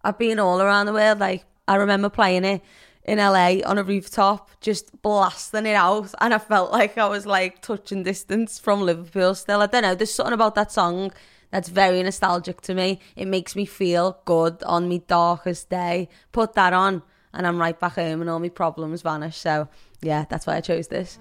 I've 0.04 0.18
been 0.18 0.38
all 0.38 0.60
around 0.60 0.86
the 0.86 0.92
world. 0.92 1.18
Like 1.18 1.44
I 1.66 1.76
remember 1.76 2.08
playing 2.08 2.44
it 2.44 2.62
in 3.04 3.18
LA 3.18 3.60
on 3.64 3.78
a 3.78 3.82
rooftop, 3.82 4.50
just 4.60 5.00
blasting 5.00 5.66
it 5.66 5.74
out, 5.74 6.14
and 6.20 6.34
I 6.34 6.38
felt 6.38 6.72
like 6.72 6.98
I 6.98 7.08
was 7.08 7.24
like 7.24 7.62
touching 7.62 8.02
distance 8.02 8.58
from 8.58 8.82
Liverpool. 8.82 9.34
Still, 9.34 9.62
I 9.62 9.66
don't 9.66 9.82
know. 9.82 9.94
There's 9.94 10.12
something 10.12 10.34
about 10.34 10.54
that 10.56 10.70
song 10.70 11.12
that's 11.50 11.70
very 11.70 12.02
nostalgic 12.02 12.60
to 12.62 12.74
me. 12.74 13.00
It 13.16 13.26
makes 13.26 13.56
me 13.56 13.64
feel 13.64 14.18
good 14.26 14.62
on 14.64 14.88
my 14.88 14.98
darkest 15.06 15.70
day. 15.70 16.10
Put 16.32 16.52
that 16.54 16.74
on, 16.74 17.02
and 17.32 17.46
I'm 17.46 17.58
right 17.58 17.78
back 17.78 17.94
home, 17.94 18.20
and 18.20 18.28
all 18.28 18.40
my 18.40 18.50
problems 18.50 19.02
vanish. 19.02 19.38
So 19.38 19.68
yeah, 20.02 20.26
that's 20.28 20.46
why 20.46 20.56
I 20.56 20.60
chose 20.60 20.88
this. 20.88 21.18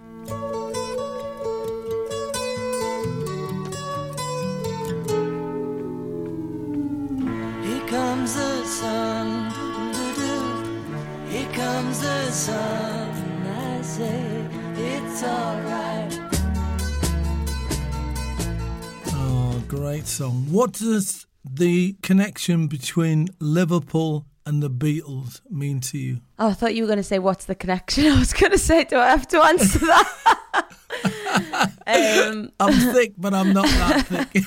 Comes 11.77 11.99
the 11.99 12.31
sun. 12.31 13.09
I 13.45 13.81
say 13.83 14.47
it's 14.77 15.23
alright. 15.23 16.19
Oh, 19.13 19.63
great 19.67 20.07
song. 20.07 20.47
What 20.49 20.71
does 20.73 21.27
the 21.47 21.95
connection 22.01 22.65
between 22.65 23.27
Liverpool 23.39 24.25
and 24.43 24.63
the 24.63 24.71
Beatles 24.71 25.41
mean 25.51 25.79
to 25.81 25.99
you? 25.99 26.21
Oh, 26.39 26.49
I 26.49 26.53
thought 26.53 26.73
you 26.73 26.81
were 26.81 26.87
going 26.87 26.97
to 26.97 27.11
say, 27.13 27.19
"What's 27.19 27.45
the 27.45 27.53
connection?" 27.53 28.07
I 28.11 28.17
was 28.17 28.33
going 28.33 28.53
to 28.53 28.57
say, 28.57 28.85
"Do 28.85 28.97
I 28.97 29.09
have 29.09 29.27
to 29.27 29.39
answer 29.43 29.77
that?" 29.77 30.07
um, 32.33 32.51
I'm 32.59 32.73
thick, 32.91 33.13
but 33.19 33.35
I'm 33.35 33.53
not 33.53 33.67
that 33.67 34.07
thick. 34.07 34.43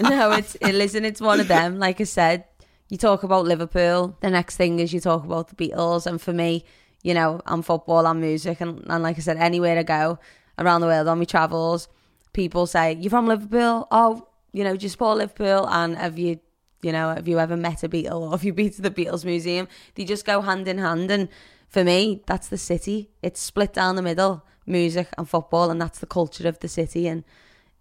no, 0.00 0.32
it's 0.32 0.56
it, 0.56 0.74
listen, 0.74 1.06
it's 1.06 1.22
one 1.22 1.40
of 1.40 1.48
them. 1.48 1.78
Like 1.78 2.02
I 2.02 2.04
said, 2.04 2.44
you 2.88 2.96
talk 2.96 3.22
about 3.22 3.44
Liverpool. 3.44 4.16
The 4.20 4.30
next 4.30 4.56
thing 4.56 4.78
is 4.78 4.92
you 4.92 5.00
talk 5.00 5.24
about 5.24 5.48
the 5.48 5.56
Beatles, 5.56 6.06
and 6.06 6.20
for 6.20 6.32
me, 6.32 6.64
you 7.02 7.14
know, 7.14 7.40
I'm 7.46 7.62
football, 7.62 8.06
I'm 8.06 8.20
music, 8.20 8.60
and, 8.60 8.84
and 8.88 9.02
like 9.02 9.16
I 9.16 9.20
said, 9.20 9.36
anywhere 9.36 9.78
I 9.78 9.82
go 9.82 10.18
around 10.58 10.80
the 10.80 10.86
world 10.86 11.08
on 11.08 11.18
my 11.18 11.24
travels, 11.24 11.88
people 12.32 12.66
say, 12.66 12.94
"You're 12.94 13.10
from 13.10 13.26
Liverpool? 13.26 13.86
Oh, 13.90 14.28
you 14.52 14.64
know, 14.64 14.76
just 14.76 14.92
support 14.92 15.18
Liverpool." 15.18 15.68
And 15.68 15.96
have 15.96 16.18
you, 16.18 16.40
you 16.82 16.92
know, 16.92 17.14
have 17.14 17.28
you 17.28 17.38
ever 17.38 17.56
met 17.56 17.82
a 17.82 17.88
Beatle 17.88 18.22
or 18.22 18.30
have 18.30 18.44
you 18.44 18.52
been 18.52 18.70
to 18.70 18.82
the 18.82 18.90
Beatles 18.90 19.24
museum? 19.24 19.68
They 19.94 20.04
just 20.04 20.24
go 20.24 20.40
hand 20.40 20.68
in 20.68 20.78
hand, 20.78 21.10
and 21.10 21.28
for 21.68 21.84
me, 21.84 22.22
that's 22.26 22.48
the 22.48 22.58
city. 22.58 23.10
It's 23.22 23.40
split 23.40 23.72
down 23.72 23.96
the 23.96 24.02
middle, 24.02 24.44
music 24.64 25.08
and 25.18 25.28
football, 25.28 25.70
and 25.70 25.80
that's 25.80 25.98
the 25.98 26.06
culture 26.06 26.48
of 26.48 26.60
the 26.60 26.68
city. 26.68 27.08
And 27.08 27.24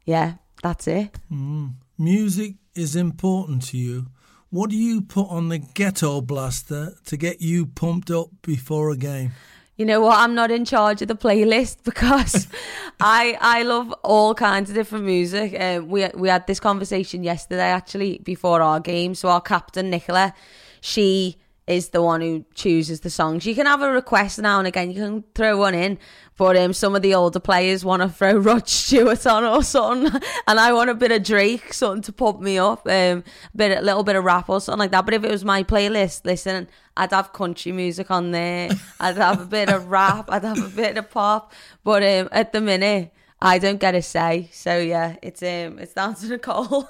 yeah, 0.06 0.36
that's 0.62 0.88
it. 0.88 1.20
Mm. 1.32 1.74
Music 1.98 2.56
is 2.74 2.96
important 2.96 3.64
to 3.68 3.78
you. 3.78 4.08
What 4.56 4.70
do 4.70 4.78
you 4.78 5.02
put 5.02 5.28
on 5.30 5.50
the 5.50 5.58
ghetto 5.58 6.22
blaster 6.22 6.94
to 7.08 7.18
get 7.18 7.42
you 7.42 7.66
pumped 7.66 8.10
up 8.10 8.30
before 8.42 8.90
a 8.90 8.96
game? 8.96 9.34
You 9.76 9.86
know 9.86 10.00
what? 10.00 10.18
I'm 10.18 10.34
not 10.34 10.50
in 10.50 10.64
charge 10.64 11.02
of 11.02 11.10
the 11.10 11.16
playlist 11.18 11.80
because 11.84 12.48
I 13.02 13.38
I 13.42 13.64
love 13.64 13.92
all 14.02 14.34
kinds 14.34 14.70
of 14.70 14.76
different 14.78 15.04
music. 15.04 15.60
Um, 15.60 15.90
we 15.90 16.08
we 16.16 16.30
had 16.30 16.48
this 16.48 16.62
conversation 16.62 17.22
yesterday 17.22 17.70
actually 17.70 18.22
before 18.24 18.62
our 18.62 18.80
game. 18.80 19.14
So 19.14 19.28
our 19.28 19.42
captain 19.42 19.90
Nicola, 19.90 20.34
she 20.80 21.36
is 21.68 21.90
the 21.90 22.02
one 22.02 22.22
who 22.22 22.46
chooses 22.54 23.00
the 23.00 23.10
songs. 23.10 23.46
You 23.46 23.56
can 23.56 23.66
have 23.66 23.82
a 23.82 23.92
request 23.92 24.38
now 24.40 24.60
and 24.60 24.68
again. 24.68 24.92
You 24.92 25.02
can 25.02 25.24
throw 25.34 25.58
one 25.58 25.74
in, 25.74 25.98
but 26.38 26.56
um, 26.58 26.74
some 26.74 26.96
of 26.96 27.02
the 27.02 27.16
older 27.16 27.40
players 27.40 27.84
want 27.84 28.04
to 28.04 28.10
throw 28.10 28.34
Rod 28.38 28.70
Stewart 28.70 29.26
on 29.26 29.44
or 29.44 29.64
something, 29.64 30.22
and 30.48 30.60
I 30.60 30.74
want 30.74 30.92
a 30.92 30.94
bit 30.94 31.12
of 31.12 31.24
Drake, 31.24 31.74
something 31.74 32.04
to 32.04 32.14
pump 32.14 32.40
me 32.40 32.60
up, 32.60 32.86
um, 32.88 33.24
a 33.54 33.58
bit 33.58 33.78
a 33.78 33.82
little 33.82 34.04
bit 34.04 34.16
of 34.16 34.24
rap 34.24 34.48
or 34.48 34.62
something 34.62 34.80
like 34.80 34.92
that. 34.92 35.06
But 35.06 35.16
if 35.16 35.24
it 35.24 35.32
was 35.32 35.44
my 35.44 35.64
playlist, 35.64 36.22
listen, 36.24 36.68
I'd 36.96 37.12
have 37.12 37.34
country 37.34 37.72
music 37.72 38.12
on 38.12 38.32
there. 38.32 38.70
I'd 39.00 39.18
have 39.18 39.42
a 39.42 39.46
bit 39.46 39.70
of 39.70 39.88
rap. 39.88 40.30
I'd 40.30 40.44
have 40.44 40.64
a 40.64 40.70
bit 40.70 40.98
of 40.98 41.10
pop. 41.10 41.52
But 41.84 42.04
um, 42.04 42.30
at 42.32 42.54
the 42.54 42.62
minute, 42.62 43.12
I 43.42 43.58
don't 43.58 43.80
get 43.80 43.96
a 43.96 44.02
say. 44.02 44.50
So 44.52 44.78
yeah, 44.78 45.16
it's 45.24 45.42
um, 45.42 45.80
it's 45.80 45.94
down 45.94 46.16
to 46.16 46.28
Nicole. 46.28 46.90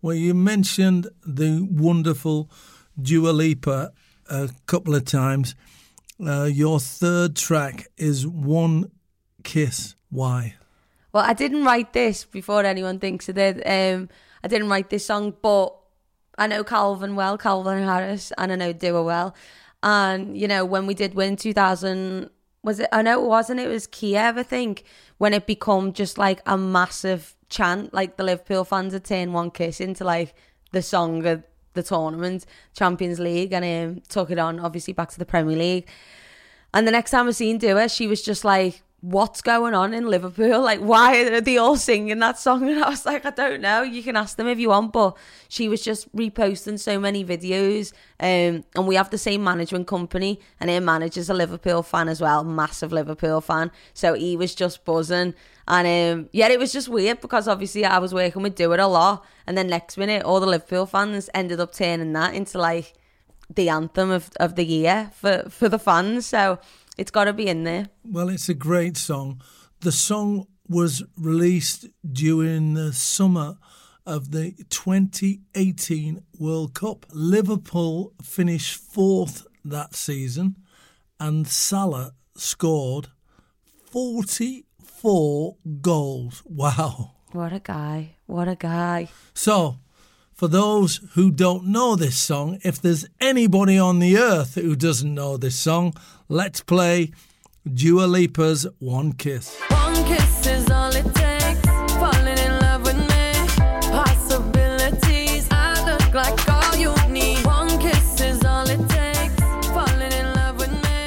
Well, 0.00 0.14
you 0.14 0.32
mentioned 0.32 1.08
the 1.26 1.66
wonderful 1.68 2.50
Dua 3.00 3.30
Lipa 3.30 3.92
a 4.28 4.50
couple 4.66 4.94
of 4.94 5.04
times. 5.04 5.54
Uh, 6.24 6.44
your 6.44 6.80
third 6.80 7.36
track 7.36 7.88
is 7.96 8.26
One 8.26 8.90
Kiss. 9.44 9.94
Why? 10.10 10.56
Well, 11.12 11.24
I 11.24 11.32
didn't 11.32 11.64
write 11.64 11.92
this 11.92 12.24
before 12.24 12.64
anyone 12.64 12.98
thinks 12.98 13.28
I 13.28 13.32
did. 13.32 13.62
Um, 13.64 14.08
I 14.42 14.48
didn't 14.48 14.68
write 14.68 14.90
this 14.90 15.06
song, 15.06 15.34
but 15.40 15.74
I 16.36 16.46
know 16.46 16.64
Calvin 16.64 17.16
well, 17.16 17.38
Calvin 17.38 17.84
Harris, 17.84 18.32
and 18.36 18.52
I 18.52 18.56
know 18.56 18.72
Dua 18.72 19.02
well. 19.02 19.34
And 19.82 20.36
you 20.36 20.48
know, 20.48 20.64
when 20.64 20.86
we 20.86 20.94
did 20.94 21.14
win 21.14 21.36
2000, 21.36 22.30
was 22.62 22.80
it? 22.80 22.88
I 22.92 23.02
know 23.02 23.22
it 23.22 23.28
wasn't. 23.28 23.60
It 23.60 23.68
was 23.68 23.86
Kiev, 23.86 24.36
I 24.36 24.42
think, 24.42 24.84
when 25.18 25.32
it 25.32 25.46
become 25.46 25.92
just 25.92 26.18
like 26.18 26.40
a 26.46 26.58
massive 26.58 27.36
chant. 27.48 27.94
Like 27.94 28.16
the 28.16 28.24
Liverpool 28.24 28.64
fans 28.64 28.92
had 28.92 29.04
turned 29.04 29.34
"One 29.34 29.50
Kiss" 29.50 29.80
into 29.80 30.04
like 30.04 30.34
the 30.72 30.82
song 30.82 31.24
of 31.26 31.44
the 31.78 31.88
tournament, 31.88 32.44
Champions 32.74 33.18
League, 33.18 33.52
and 33.52 33.64
um, 33.64 34.02
took 34.08 34.30
it 34.30 34.38
on 34.38 34.60
obviously 34.60 34.92
back 34.92 35.10
to 35.10 35.18
the 35.18 35.24
Premier 35.24 35.56
League. 35.56 35.86
And 36.74 36.86
the 36.86 36.92
next 36.92 37.12
time 37.12 37.28
I 37.28 37.30
seen 37.30 37.58
Dua, 37.58 37.88
she 37.88 38.06
was 38.06 38.22
just 38.22 38.44
like, 38.44 38.82
What's 39.00 39.42
going 39.42 39.74
on 39.74 39.94
in 39.94 40.06
Liverpool? 40.06 40.62
Like, 40.68 40.80
why 40.80 41.22
are 41.22 41.40
they 41.40 41.56
all 41.56 41.76
singing 41.76 42.18
that 42.18 42.38
song? 42.38 42.68
And 42.68 42.82
I 42.82 42.88
was 42.88 43.06
like, 43.06 43.24
I 43.24 43.30
don't 43.30 43.60
know. 43.60 43.82
You 43.82 44.02
can 44.02 44.16
ask 44.16 44.36
them 44.36 44.48
if 44.48 44.58
you 44.58 44.70
want. 44.70 44.92
But 44.92 45.16
she 45.48 45.68
was 45.68 45.82
just 45.82 46.14
reposting 46.16 46.80
so 46.80 46.98
many 46.98 47.24
videos. 47.24 47.92
Um, 48.18 48.64
and 48.74 48.88
we 48.88 48.96
have 48.96 49.10
the 49.10 49.18
same 49.18 49.44
management 49.44 49.86
company, 49.86 50.40
and 50.58 50.68
her 50.68 50.80
manager's 50.80 51.30
a 51.30 51.34
Liverpool 51.34 51.82
fan 51.84 52.08
as 52.08 52.20
well, 52.20 52.42
massive 52.42 52.92
Liverpool 52.92 53.40
fan. 53.40 53.70
So 53.94 54.14
he 54.14 54.36
was 54.36 54.54
just 54.54 54.84
buzzing. 54.84 55.34
And 55.68 55.86
um, 55.86 56.28
yeah, 56.32 56.48
it 56.48 56.58
was 56.58 56.72
just 56.72 56.88
weird 56.88 57.20
because 57.20 57.46
obviously 57.46 57.84
I 57.84 57.98
was 57.98 58.12
working 58.12 58.42
with 58.42 58.56
Dua 58.56 58.78
a 58.78 58.88
lot. 58.88 59.24
And 59.46 59.56
then 59.56 59.68
next 59.68 59.96
minute, 59.96 60.24
all 60.24 60.40
the 60.40 60.46
Liverpool 60.46 60.86
fans 60.86 61.30
ended 61.34 61.60
up 61.60 61.72
turning 61.72 62.12
that 62.14 62.34
into 62.34 62.58
like 62.58 62.94
the 63.54 63.68
anthem 63.68 64.10
of, 64.10 64.30
of 64.40 64.56
the 64.56 64.64
year 64.64 65.10
for, 65.14 65.44
for 65.48 65.68
the 65.68 65.78
fans. 65.78 66.26
So 66.26 66.58
it's 66.98 67.10
got 67.10 67.24
to 67.24 67.32
be 67.32 67.46
in 67.46 67.64
there. 67.64 67.86
Well, 68.04 68.28
it's 68.28 68.48
a 68.48 68.54
great 68.54 68.96
song. 68.96 69.40
The 69.80 69.92
song 69.92 70.46
was 70.68 71.02
released 71.16 71.86
during 72.10 72.74
the 72.74 72.92
summer 72.92 73.56
of 74.04 74.32
the 74.32 74.54
2018 74.68 76.22
World 76.38 76.74
Cup. 76.74 77.06
Liverpool 77.12 78.12
finished 78.22 78.76
fourth 78.76 79.46
that 79.64 79.94
season, 79.94 80.56
and 81.20 81.46
Salah 81.46 82.14
scored 82.34 83.08
44 83.90 85.56
goals. 85.80 86.42
Wow. 86.44 87.12
What 87.32 87.52
a 87.52 87.60
guy. 87.60 88.16
What 88.26 88.48
a 88.48 88.56
guy. 88.56 89.08
So, 89.34 89.76
for 90.32 90.48
those 90.48 91.00
who 91.14 91.30
don't 91.30 91.66
know 91.66 91.96
this 91.96 92.16
song, 92.16 92.58
if 92.62 92.80
there's 92.80 93.06
anybody 93.20 93.78
on 93.78 93.98
the 93.98 94.16
earth 94.16 94.54
who 94.54 94.76
doesn't 94.76 95.14
know 95.14 95.36
this 95.36 95.58
song, 95.58 95.94
let's 96.28 96.60
play 96.62 97.10
Dua 97.66 98.06
Lipa's 98.06 98.66
One 98.78 99.12
Kiss. 99.12 99.58
One 99.68 99.94
kiss 100.04 100.46
is 100.46 100.70
all 100.70 100.94
it 100.94 101.04
takes. 101.14 101.60
Falling 101.94 102.38
in 102.38 102.60
love 102.60 102.82
with 102.82 102.96
me. 102.96 103.32
Possibilities. 103.90 105.48
I 105.50 105.84
look 105.84 106.14
like 106.14 106.48
all 106.48 106.76
you 106.76 106.94
need. 107.10 107.44
One 107.44 107.78
kiss 107.78 108.20
is 108.20 108.44
all 108.44 108.68
it 108.68 108.88
takes. 108.88 109.34
Falling 109.68 110.12
in 110.12 110.34
love 110.34 110.58
with 110.58 110.72
me. 110.72 111.06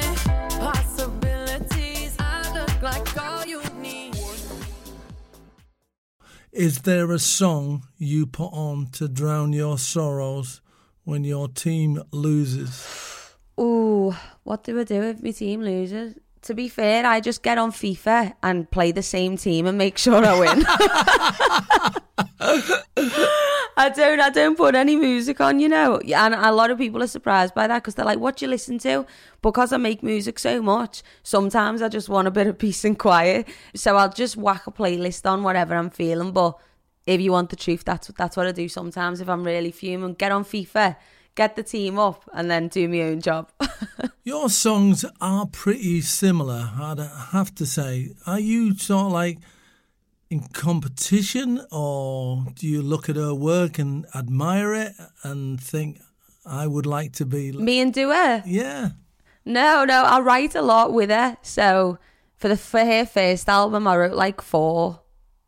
Possibilities. 0.58 2.16
I 2.18 2.52
look 2.54 2.82
like 2.82 3.16
all 3.22 3.44
you 3.46 3.62
need. 3.80 4.16
Is 6.52 6.82
there 6.82 7.10
a 7.10 7.18
song 7.18 7.84
you 7.96 8.26
put 8.26 8.52
on 8.52 8.88
to 8.92 9.08
drown 9.08 9.52
your 9.52 9.78
sorrows 9.78 10.60
when 11.04 11.24
your 11.24 11.48
team 11.48 12.02
loses? 12.12 13.11
Ooh, 13.62 14.14
what 14.42 14.64
do 14.64 14.80
I 14.80 14.84
do 14.84 15.02
if 15.02 15.22
my 15.22 15.30
team 15.30 15.62
loses? 15.62 16.16
To 16.42 16.54
be 16.54 16.68
fair, 16.68 17.06
I 17.06 17.20
just 17.20 17.44
get 17.44 17.56
on 17.58 17.70
FIFA 17.70 18.34
and 18.42 18.68
play 18.68 18.90
the 18.90 19.02
same 19.02 19.36
team 19.36 19.66
and 19.66 19.78
make 19.78 19.96
sure 19.96 20.24
I 20.24 20.38
win. 20.40 20.64
I 23.76 23.88
don't, 23.88 24.20
I 24.20 24.30
don't 24.30 24.56
put 24.56 24.74
any 24.74 24.96
music 24.96 25.40
on, 25.40 25.60
you 25.60 25.68
know. 25.68 25.98
And 25.98 26.34
a 26.34 26.50
lot 26.50 26.72
of 26.72 26.78
people 26.78 27.00
are 27.02 27.06
surprised 27.06 27.54
by 27.54 27.68
that 27.68 27.82
because 27.82 27.94
they're 27.94 28.04
like, 28.04 28.18
"What 28.18 28.36
do 28.36 28.44
you 28.44 28.50
listen 28.50 28.78
to?" 28.80 29.06
Because 29.40 29.72
I 29.72 29.76
make 29.76 30.02
music 30.02 30.40
so 30.40 30.60
much, 30.60 31.04
sometimes 31.22 31.80
I 31.80 31.88
just 31.88 32.08
want 32.08 32.26
a 32.26 32.32
bit 32.32 32.48
of 32.48 32.58
peace 32.58 32.84
and 32.84 32.98
quiet. 32.98 33.46
So 33.76 33.96
I'll 33.96 34.12
just 34.12 34.36
whack 34.36 34.66
a 34.66 34.72
playlist 34.72 35.30
on 35.30 35.44
whatever 35.44 35.76
I'm 35.76 35.90
feeling. 35.90 36.32
But 36.32 36.58
if 37.06 37.20
you 37.20 37.30
want 37.30 37.50
the 37.50 37.56
truth, 37.56 37.84
that's 37.84 38.08
that's 38.08 38.36
what 38.36 38.48
I 38.48 38.52
do 38.52 38.68
sometimes. 38.68 39.20
If 39.20 39.28
I'm 39.28 39.44
really 39.44 39.70
fuming, 39.70 40.14
get 40.14 40.32
on 40.32 40.44
FIFA, 40.44 40.96
get 41.34 41.56
the 41.56 41.62
team 41.62 41.98
up 41.98 42.28
and 42.32 42.50
then 42.50 42.68
do 42.68 42.88
my 42.88 43.02
own 43.02 43.20
job. 43.20 43.50
Your 44.24 44.48
songs 44.48 45.04
are 45.20 45.46
pretty 45.46 46.00
similar, 46.00 46.70
I'd 46.80 46.98
have 47.32 47.54
to 47.56 47.66
say. 47.66 48.10
Are 48.26 48.40
you 48.40 48.76
sort 48.76 49.06
of 49.06 49.12
like 49.12 49.38
in 50.32 50.40
competition, 50.54 51.60
or 51.70 52.46
do 52.54 52.66
you 52.66 52.80
look 52.80 53.10
at 53.10 53.16
her 53.16 53.34
work 53.34 53.78
and 53.78 54.06
admire 54.14 54.74
it 54.74 54.94
and 55.22 55.60
think, 55.60 56.00
I 56.46 56.66
would 56.66 56.86
like 56.86 57.12
to 57.14 57.26
be. 57.26 57.52
me 57.52 57.80
and 57.80 57.92
Dua. 57.92 58.42
Yeah. 58.46 58.90
No, 59.44 59.84
no, 59.84 60.02
I 60.04 60.20
write 60.20 60.54
a 60.54 60.62
lot 60.62 60.92
with 60.92 61.10
her. 61.10 61.36
So 61.42 61.98
for 62.36 62.48
the 62.48 62.56
for 62.56 62.80
her 62.80 63.04
first 63.04 63.48
album, 63.48 63.86
I 63.86 63.96
wrote 63.96 64.16
like 64.16 64.40
four 64.40 65.00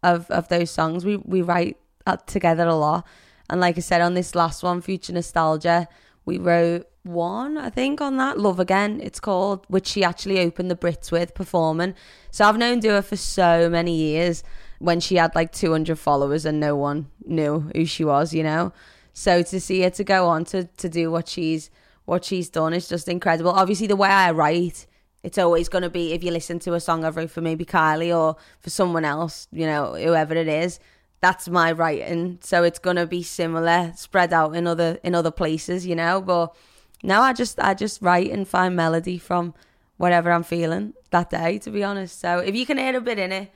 of 0.03 0.31
of 0.31 0.49
those 0.49 0.71
songs. 0.71 1.05
We 1.05 1.17
we 1.17 1.41
write 1.41 1.79
uh, 2.07 2.19
together 2.27 2.67
a 2.67 2.75
lot, 2.75 3.07
and 3.55 3.61
like 3.61 3.77
I 3.77 3.83
said 3.83 4.01
on 4.01 4.15
this 4.15 4.35
last 4.35 4.65
one, 4.65 4.81
Future 4.81 5.13
Nostalgia, 5.13 5.87
we 6.25 6.39
wrote 6.39 6.89
one, 7.05 7.57
I 7.57 7.71
think, 7.71 8.01
on 8.01 8.17
that 8.17 8.37
Love 8.37 8.59
Again. 8.59 8.99
It's 9.01 9.21
called, 9.21 9.65
which 9.69 9.87
she 9.87 10.03
actually 10.03 10.41
opened 10.41 10.73
the 10.73 10.75
Brits 10.75 11.13
with 11.13 11.37
performing. 11.37 11.95
So 12.33 12.49
I've 12.49 12.59
known 12.59 12.81
Dua 12.81 13.01
for 13.03 13.15
so 13.15 13.71
many 13.71 13.95
years. 13.95 14.43
When 14.81 14.99
she 14.99 15.15
had 15.15 15.37
like 15.37 15.53
200 15.53 15.97
followers 16.01 16.45
and 16.45 16.59
no 16.59 16.75
one 16.75 17.07
knew 17.25 17.71
who 17.77 17.85
she 17.87 18.05
was, 18.05 18.35
you 18.35 18.43
know. 18.43 18.73
So 19.13 19.45
to 19.45 19.61
see 19.61 19.83
her 19.83 19.91
to 19.91 20.03
go 20.03 20.27
on 20.27 20.45
to 20.47 20.65
to 20.65 20.89
do 20.89 21.13
what 21.13 21.29
she's 21.29 21.71
what 22.07 22.25
she's 22.25 22.51
done 22.51 22.75
is 22.75 22.89
just 22.89 23.09
incredible. 23.09 23.53
Obviously, 23.53 23.87
the 23.87 23.95
way 23.95 24.09
I 24.09 24.33
write, 24.33 24.89
it's 25.23 25.39
always 25.39 25.69
going 25.69 25.83
to 25.83 25.91
be 25.91 26.13
if 26.13 26.25
you 26.25 26.33
listen 26.33 26.59
to 26.59 26.75
a 26.75 26.81
song 26.81 27.05
I've 27.05 27.17
wrote 27.17 27.31
for 27.31 27.41
maybe 27.41 27.65
Kylie 27.65 28.13
or 28.19 28.35
for 28.59 28.71
someone 28.71 29.05
else, 29.05 29.47
you 29.53 29.65
know, 29.65 29.95
whoever 29.95 30.35
it 30.35 30.49
is. 30.49 30.81
That's 31.25 31.49
my 31.49 31.73
writing, 31.73 32.39
so 32.43 32.65
it's 32.65 32.79
going 32.79 32.97
to 32.97 33.07
be 33.07 33.23
similar, 33.23 33.95
spread 33.97 34.35
out 34.35 34.55
in 34.55 34.67
other 34.67 34.99
in 35.03 35.15
other 35.15 35.31
places, 35.31 35.87
you 35.87 35.97
know. 35.97 36.21
But 36.21 36.55
now 37.03 37.23
I 37.23 37.33
just 37.33 37.59
I 37.59 37.73
just 37.73 38.03
write 38.03 38.31
and 38.31 38.47
find 38.47 38.77
melody 38.77 39.17
from 39.17 39.55
whatever 39.97 40.31
I'm 40.31 40.43
feeling 40.43 40.93
that 41.13 41.31
day. 41.31 41.57
To 41.61 41.71
be 41.71 41.83
honest, 41.83 42.21
so 42.21 42.41
if 42.41 42.55
you 42.55 42.67
can 42.67 42.77
hear 42.77 42.95
a 42.95 43.01
bit 43.01 43.19
in 43.19 43.33
it, 43.33 43.51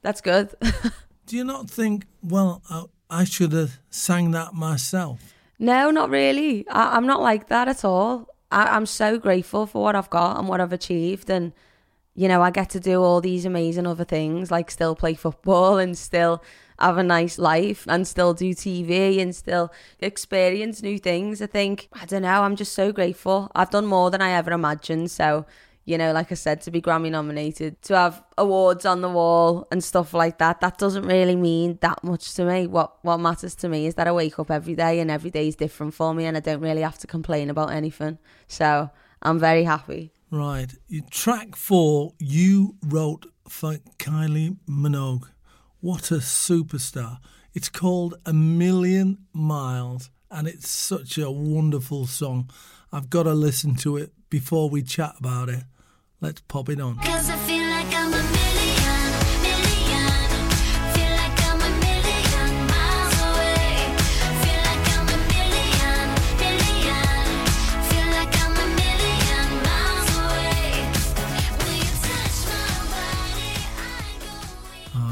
that's 0.00 0.22
good. 0.22 0.54
Do 1.26 1.36
you 1.36 1.44
not 1.44 1.68
think, 1.68 2.06
well, 2.22 2.62
I, 2.70 2.84
I 3.10 3.24
should 3.24 3.52
have 3.52 3.78
sang 3.90 4.30
that 4.30 4.54
myself? 4.54 5.34
No, 5.58 5.90
not 5.90 6.08
really. 6.08 6.66
I, 6.68 6.96
I'm 6.96 7.06
not 7.06 7.20
like 7.20 7.48
that 7.48 7.68
at 7.68 7.84
all. 7.84 8.28
I, 8.50 8.64
I'm 8.64 8.86
so 8.86 9.18
grateful 9.18 9.66
for 9.66 9.82
what 9.82 9.94
I've 9.94 10.08
got 10.08 10.38
and 10.38 10.48
what 10.48 10.62
I've 10.62 10.72
achieved, 10.72 11.28
and 11.28 11.52
you 12.20 12.28
know, 12.28 12.42
I 12.42 12.50
get 12.50 12.68
to 12.70 12.80
do 12.80 13.02
all 13.02 13.22
these 13.22 13.46
amazing 13.46 13.86
other 13.86 14.04
things, 14.04 14.50
like 14.50 14.70
still 14.70 14.94
play 14.94 15.14
football 15.14 15.78
and 15.78 15.96
still 15.96 16.42
have 16.78 16.98
a 16.98 17.02
nice 17.02 17.38
life 17.38 17.86
and 17.88 18.06
still 18.06 18.34
do 18.34 18.50
TV 18.50 19.22
and 19.22 19.34
still 19.34 19.72
experience 20.00 20.82
new 20.82 20.98
things. 20.98 21.40
I 21.40 21.46
think 21.46 21.88
I 21.94 22.04
don't 22.04 22.20
know. 22.20 22.42
I'm 22.42 22.56
just 22.56 22.74
so 22.74 22.92
grateful. 22.92 23.50
I've 23.54 23.70
done 23.70 23.86
more 23.86 24.10
than 24.10 24.20
I 24.20 24.32
ever 24.32 24.52
imagined. 24.52 25.10
So 25.10 25.46
you 25.86 25.96
know, 25.96 26.12
like 26.12 26.30
I 26.30 26.34
said, 26.34 26.60
to 26.62 26.70
be 26.70 26.82
Grammy 26.82 27.10
nominated, 27.10 27.80
to 27.84 27.96
have 27.96 28.22
awards 28.36 28.84
on 28.84 29.00
the 29.00 29.08
wall 29.08 29.66
and 29.72 29.82
stuff 29.82 30.12
like 30.12 30.36
that, 30.38 30.60
that 30.60 30.76
doesn't 30.76 31.04
really 31.04 31.36
mean 31.36 31.78
that 31.80 32.04
much 32.04 32.34
to 32.34 32.44
me. 32.44 32.66
What 32.66 33.02
what 33.02 33.16
matters 33.16 33.54
to 33.62 33.68
me 33.70 33.86
is 33.86 33.94
that 33.94 34.06
I 34.06 34.12
wake 34.12 34.38
up 34.38 34.50
every 34.50 34.74
day 34.74 35.00
and 35.00 35.10
every 35.10 35.30
day 35.30 35.48
is 35.48 35.56
different 35.56 35.94
for 35.94 36.12
me 36.12 36.26
and 36.26 36.36
I 36.36 36.40
don't 36.40 36.60
really 36.60 36.82
have 36.82 36.98
to 36.98 37.06
complain 37.06 37.48
about 37.48 37.70
anything. 37.70 38.18
So 38.46 38.90
I'm 39.22 39.38
very 39.38 39.64
happy. 39.64 40.12
Right. 40.30 40.72
Track 41.10 41.56
four, 41.56 42.14
you 42.20 42.76
wrote 42.86 43.26
for 43.48 43.78
Kylie 43.98 44.56
Minogue. 44.68 45.28
What 45.80 46.12
a 46.12 46.18
superstar. 46.18 47.18
It's 47.52 47.68
called 47.68 48.14
A 48.24 48.32
Million 48.32 49.26
Miles, 49.32 50.10
and 50.30 50.46
it's 50.46 50.68
such 50.68 51.18
a 51.18 51.32
wonderful 51.32 52.06
song. 52.06 52.48
I've 52.92 53.10
got 53.10 53.24
to 53.24 53.34
listen 53.34 53.74
to 53.76 53.96
it 53.96 54.12
before 54.30 54.70
we 54.70 54.82
chat 54.82 55.16
about 55.18 55.48
it. 55.48 55.64
Let's 56.20 56.42
pop 56.42 56.68
it 56.68 56.80
on. 56.80 56.98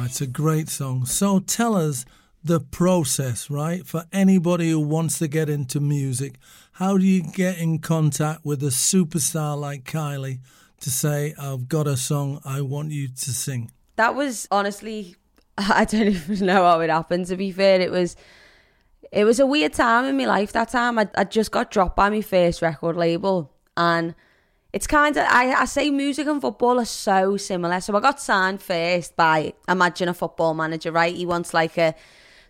It's 0.09 0.21
a 0.21 0.27
great 0.27 0.69
song. 0.69 1.07
So 1.07 1.39
tell 1.39 1.77
us 1.77 2.05
the 2.43 2.61
process, 2.61 3.51
right? 3.51 3.87
For 3.87 4.05
anybody 4.13 4.71
who 4.71 4.81
wants 4.81 5.19
to 5.19 5.29
get 5.29 5.49
into 5.49 5.81
music, 5.81 6.37
how 6.73 6.99
do 6.99 7.05
you 7.05 7.23
get 7.23 7.59
in 7.59 7.79
contact 7.79 8.45
with 8.45 8.63
a 8.63 8.67
superstar 8.67 9.59
like 9.59 9.85
Kylie 9.85 10.41
to 10.81 10.91
say, 10.91 11.35
I've 11.39 11.69
got 11.69 11.87
a 11.87 11.97
song 11.97 12.41
I 12.45 12.63
want 12.63 12.91
you 12.91 13.09
to 13.09 13.31
sing? 13.33 13.71
that 13.99 14.15
was 14.15 14.49
honestly 14.51 15.15
I 15.59 15.85
don't 15.85 16.09
even 16.09 16.47
know 16.47 16.65
how 16.65 16.81
it 16.81 16.89
happened 16.89 17.27
to 17.27 17.37
be 17.37 17.53
fair 17.53 17.81
it 17.81 17.91
was 17.91 18.17
it 19.13 19.25
was 19.25 19.39
a 19.39 19.47
weird 19.47 19.75
time 19.75 20.07
in 20.07 20.17
my 20.17 20.25
life 20.25 20.53
that 20.53 20.71
time 20.71 20.99
I, 20.99 21.09
I 21.17 21.25
just 21.25 21.51
got 21.51 21.71
dropped 21.71 21.97
by 21.97 22.09
my 22.09 22.23
first 22.23 22.63
record 22.63 22.97
label 22.97 23.53
and 23.77 24.15
it's 24.73 24.87
kind 24.87 25.17
of 25.17 25.25
I, 25.29 25.53
I 25.53 25.65
say 25.65 25.91
music 25.91 26.27
and 26.27 26.41
football 26.41 26.79
are 26.79 26.85
so 26.85 27.37
similar. 27.37 27.81
So 27.81 27.97
I 27.97 28.01
got 28.01 28.21
signed 28.21 28.61
first 28.61 29.17
by 29.17 29.55
imagine 29.69 30.09
a 30.09 30.15
football 30.15 30.55
manager 30.55 30.93
right? 30.93 31.15
He 31.15 31.25
wants 31.25 31.55
like 31.55 31.79
a 31.79 31.95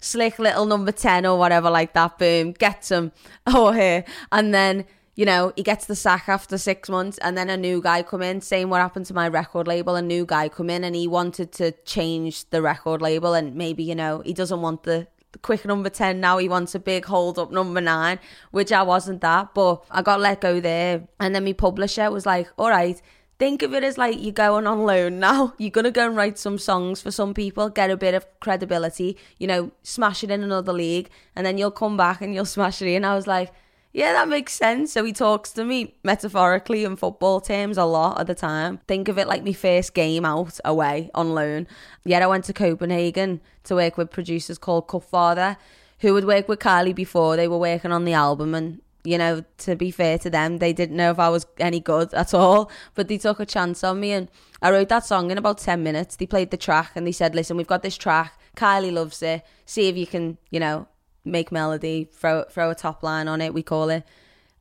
slick 0.00 0.38
little 0.38 0.66
number 0.66 0.92
10 0.92 1.26
or 1.26 1.38
whatever 1.38 1.70
like 1.70 1.92
that 1.94 2.18
boom 2.18 2.52
gets 2.52 2.90
him 2.90 3.12
oh 3.46 3.72
here. 3.72 4.04
And 4.32 4.52
then 4.52 4.84
you 5.14 5.24
know 5.24 5.52
he 5.54 5.62
gets 5.62 5.86
the 5.86 5.94
sack 5.94 6.28
after 6.28 6.58
six 6.58 6.88
months 6.88 7.18
and 7.18 7.36
then 7.38 7.48
a 7.50 7.56
new 7.56 7.80
guy 7.80 8.02
come 8.02 8.22
in. 8.22 8.40
Saying 8.40 8.68
what 8.68 8.80
happened 8.80 9.06
to 9.06 9.14
my 9.14 9.28
record 9.28 9.68
label. 9.68 9.94
A 9.94 10.02
new 10.02 10.26
guy 10.26 10.48
come 10.48 10.70
in 10.70 10.82
and 10.82 10.96
he 10.96 11.06
wanted 11.06 11.52
to 11.52 11.70
change 11.84 12.50
the 12.50 12.62
record 12.62 13.00
label 13.00 13.34
and 13.34 13.54
maybe 13.54 13.84
you 13.84 13.94
know 13.94 14.22
he 14.24 14.32
doesn't 14.32 14.60
want 14.60 14.82
the 14.82 15.06
quick 15.42 15.64
number 15.64 15.90
10 15.90 16.20
now 16.20 16.38
he 16.38 16.48
wants 16.48 16.74
a 16.74 16.78
big 16.78 17.04
hold 17.04 17.38
up 17.38 17.52
number 17.52 17.80
9 17.80 18.18
which 18.50 18.72
I 18.72 18.82
wasn't 18.82 19.20
that 19.20 19.52
but 19.54 19.84
I 19.90 20.02
got 20.02 20.20
let 20.20 20.40
go 20.40 20.58
there 20.60 21.06
and 21.20 21.34
then 21.34 21.44
my 21.44 21.52
publisher 21.52 22.10
was 22.10 22.24
like 22.24 22.48
all 22.56 22.70
right 22.70 23.00
think 23.38 23.62
of 23.62 23.72
it 23.72 23.84
as 23.84 23.96
like 23.96 24.20
you're 24.20 24.32
going 24.32 24.66
on 24.66 24.84
loan 24.84 25.20
now. 25.20 25.54
You're 25.58 25.70
gonna 25.70 25.90
go 25.90 26.06
and 26.06 26.16
write 26.16 26.38
some 26.38 26.58
songs 26.58 27.00
for 27.00 27.10
some 27.10 27.34
people, 27.34 27.68
get 27.68 27.90
a 27.90 27.96
bit 27.96 28.14
of 28.14 28.26
credibility, 28.40 29.16
you 29.38 29.46
know, 29.46 29.70
smash 29.82 30.24
it 30.24 30.30
in 30.30 30.42
another 30.42 30.72
league, 30.72 31.08
and 31.36 31.46
then 31.46 31.58
you'll 31.58 31.70
come 31.70 31.96
back 31.96 32.20
and 32.20 32.34
you'll 32.34 32.44
smash 32.56 32.82
it 32.82 32.88
in. 32.88 33.04
I 33.04 33.14
was 33.14 33.26
like, 33.26 33.52
yeah, 33.98 34.12
that 34.12 34.28
makes 34.28 34.52
sense. 34.52 34.92
So 34.92 35.02
he 35.02 35.12
talks 35.12 35.50
to 35.54 35.64
me 35.64 35.96
metaphorically 36.04 36.84
in 36.84 36.94
football 36.94 37.40
terms 37.40 37.76
a 37.76 37.84
lot 37.84 38.20
at 38.20 38.28
the 38.28 38.34
time. 38.34 38.78
Think 38.86 39.08
of 39.08 39.18
it 39.18 39.26
like 39.26 39.44
my 39.44 39.52
first 39.52 39.92
game 39.92 40.24
out 40.24 40.60
away 40.64 41.10
on 41.16 41.34
loan. 41.34 41.66
Yet 42.04 42.22
I 42.22 42.28
went 42.28 42.44
to 42.44 42.52
Copenhagen 42.52 43.40
to 43.64 43.74
work 43.74 43.96
with 43.96 44.12
producers 44.12 44.56
called 44.56 44.86
Cutfather, 44.86 45.56
who 45.98 46.14
would 46.14 46.26
work 46.26 46.46
with 46.46 46.60
Kylie 46.60 46.94
before 46.94 47.34
they 47.34 47.48
were 47.48 47.58
working 47.58 47.90
on 47.90 48.04
the 48.04 48.12
album 48.12 48.54
and 48.54 48.80
you 49.02 49.18
know, 49.18 49.42
to 49.58 49.74
be 49.74 49.90
fair 49.90 50.18
to 50.18 50.30
them, 50.30 50.58
they 50.58 50.72
didn't 50.72 50.96
know 50.96 51.10
if 51.10 51.18
I 51.18 51.28
was 51.28 51.46
any 51.58 51.80
good 51.80 52.12
at 52.14 52.34
all, 52.34 52.70
but 52.94 53.08
they 53.08 53.16
took 53.16 53.40
a 53.40 53.46
chance 53.46 53.82
on 53.82 53.98
me. 54.00 54.12
And 54.12 54.28
I 54.60 54.70
wrote 54.70 54.90
that 54.90 55.06
song 55.06 55.30
in 55.30 55.38
about 55.38 55.58
10 55.58 55.82
minutes. 55.82 56.16
They 56.16 56.26
played 56.26 56.50
the 56.50 56.56
track 56.56 56.92
and 56.94 57.06
they 57.06 57.12
said, 57.12 57.34
listen, 57.34 57.56
we've 57.56 57.66
got 57.66 57.82
this 57.82 57.96
track. 57.96 58.38
Kylie 58.56 58.92
loves 58.92 59.22
it. 59.22 59.44
See 59.64 59.88
if 59.88 59.96
you 59.96 60.06
can, 60.06 60.36
you 60.50 60.60
know, 60.60 60.88
make 61.28 61.52
melody, 61.52 62.08
throw, 62.12 62.44
throw 62.44 62.70
a 62.70 62.74
top 62.74 63.02
line 63.02 63.28
on 63.28 63.40
it, 63.40 63.54
we 63.54 63.62
call 63.62 63.90
it. 63.90 64.04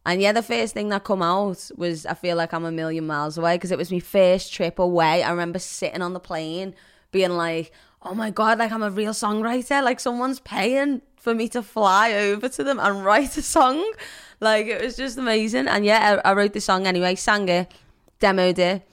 And 0.06 0.22
yeah, 0.22 0.32
the 0.32 0.42
first 0.42 0.74
thing 0.74 0.88
that 0.90 1.04
come 1.04 1.22
out 1.22 1.70
was 1.76 2.06
I 2.06 2.14
feel 2.14 2.38
like 2.38 2.54
I'm 2.54 2.64
a 2.64 2.72
million 2.72 3.06
miles 3.06 3.38
away 3.38 3.56
because 3.56 3.72
it 3.72 3.78
was 3.78 3.92
my 3.92 4.00
first 4.00 4.54
trip 4.54 4.80
away. 4.80 5.22
I 5.22 5.32
remember 5.32 5.60
sitting 5.60 6.02
on 6.02 6.14
the 6.14 6.20
plane 6.20 6.76
being 7.12 7.32
like, 7.32 7.74
oh 8.02 8.14
my 8.14 8.30
God, 8.30 8.58
like 8.60 8.72
I'm 8.72 8.84
a 8.84 8.90
real 8.90 9.12
songwriter. 9.12 9.84
Like 9.84 10.00
someone's 10.00 10.40
paying 10.40 11.02
for 11.18 11.36
me 11.36 11.50
to 11.50 11.62
fly 11.62 12.14
over 12.14 12.48
to 12.48 12.64
them 12.64 12.80
and 12.80 13.04
write 13.04 13.36
a 13.38 13.42
song. 13.42 13.84
Like 14.40 14.68
it 14.68 14.82
was 14.82 14.96
just 14.96 15.18
amazing. 15.18 15.68
And 15.68 15.84
yeah, 15.84 16.22
I, 16.24 16.30
I 16.30 16.34
wrote 16.34 16.54
the 16.54 16.62
song 16.62 16.88
anyway, 16.88 17.16
sang 17.16 17.50
it, 17.50 17.74
demoed 18.22 18.60
it. 18.60 18.88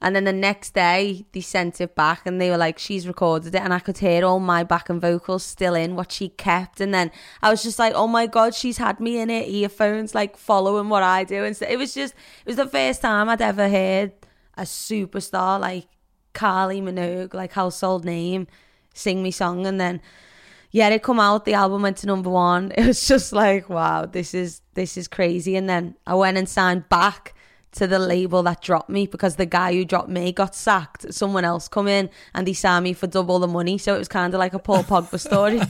And 0.00 0.14
then 0.14 0.24
the 0.24 0.32
next 0.32 0.74
day, 0.74 1.26
they 1.32 1.40
sent 1.40 1.80
it 1.80 1.96
back 1.96 2.22
and 2.24 2.40
they 2.40 2.50
were 2.50 2.56
like, 2.56 2.78
she's 2.78 3.08
recorded 3.08 3.54
it. 3.54 3.60
And 3.60 3.74
I 3.74 3.80
could 3.80 3.98
hear 3.98 4.24
all 4.24 4.38
my 4.38 4.62
backing 4.62 5.00
vocals 5.00 5.42
still 5.42 5.74
in 5.74 5.96
what 5.96 6.12
she 6.12 6.28
kept. 6.28 6.80
And 6.80 6.94
then 6.94 7.10
I 7.42 7.50
was 7.50 7.62
just 7.64 7.78
like, 7.78 7.94
oh 7.94 8.06
my 8.06 8.26
God, 8.26 8.54
she's 8.54 8.78
had 8.78 9.00
me 9.00 9.18
in 9.18 9.28
her 9.28 9.42
earphones, 9.44 10.14
like 10.14 10.36
following 10.36 10.88
what 10.88 11.02
I 11.02 11.24
do. 11.24 11.44
And 11.44 11.56
so 11.56 11.66
it 11.66 11.76
was 11.76 11.94
just, 11.94 12.14
it 12.14 12.46
was 12.46 12.56
the 12.56 12.66
first 12.66 13.02
time 13.02 13.28
I'd 13.28 13.42
ever 13.42 13.68
heard 13.68 14.12
a 14.56 14.62
superstar 14.62 15.60
like 15.60 15.88
Kylie 16.32 16.82
Minogue, 16.82 17.34
like 17.34 17.52
household 17.52 18.04
name, 18.04 18.46
sing 18.94 19.20
me 19.20 19.32
song. 19.32 19.66
And 19.66 19.80
then, 19.80 20.00
yeah, 20.70 20.88
it 20.90 21.02
come 21.02 21.18
out. 21.18 21.44
The 21.44 21.54
album 21.54 21.82
went 21.82 21.96
to 21.98 22.06
number 22.06 22.30
one. 22.30 22.72
It 22.76 22.86
was 22.86 23.08
just 23.08 23.32
like, 23.32 23.68
wow, 23.68 24.06
this 24.06 24.32
is 24.32 24.60
this 24.74 24.96
is 24.96 25.08
crazy. 25.08 25.56
And 25.56 25.68
then 25.68 25.96
I 26.06 26.14
went 26.14 26.38
and 26.38 26.48
signed 26.48 26.88
back 26.88 27.34
to 27.78 27.86
the 27.86 27.98
label 27.98 28.42
that 28.42 28.60
dropped 28.60 28.90
me 28.90 29.06
because 29.06 29.36
the 29.36 29.46
guy 29.46 29.72
who 29.72 29.84
dropped 29.84 30.08
me 30.08 30.32
got 30.32 30.54
sacked. 30.54 31.12
Someone 31.14 31.44
else 31.44 31.68
come 31.68 31.88
in 31.88 32.10
and 32.34 32.46
he 32.46 32.54
signed 32.54 32.84
me 32.84 32.92
for 32.92 33.06
double 33.06 33.38
the 33.38 33.46
money. 33.46 33.78
So 33.78 33.94
it 33.94 33.98
was 33.98 34.08
kind 34.08 34.34
of 34.34 34.38
like 34.38 34.52
a 34.52 34.58
Paul 34.58 34.82
Pogba 34.82 35.18
story. 35.18 35.60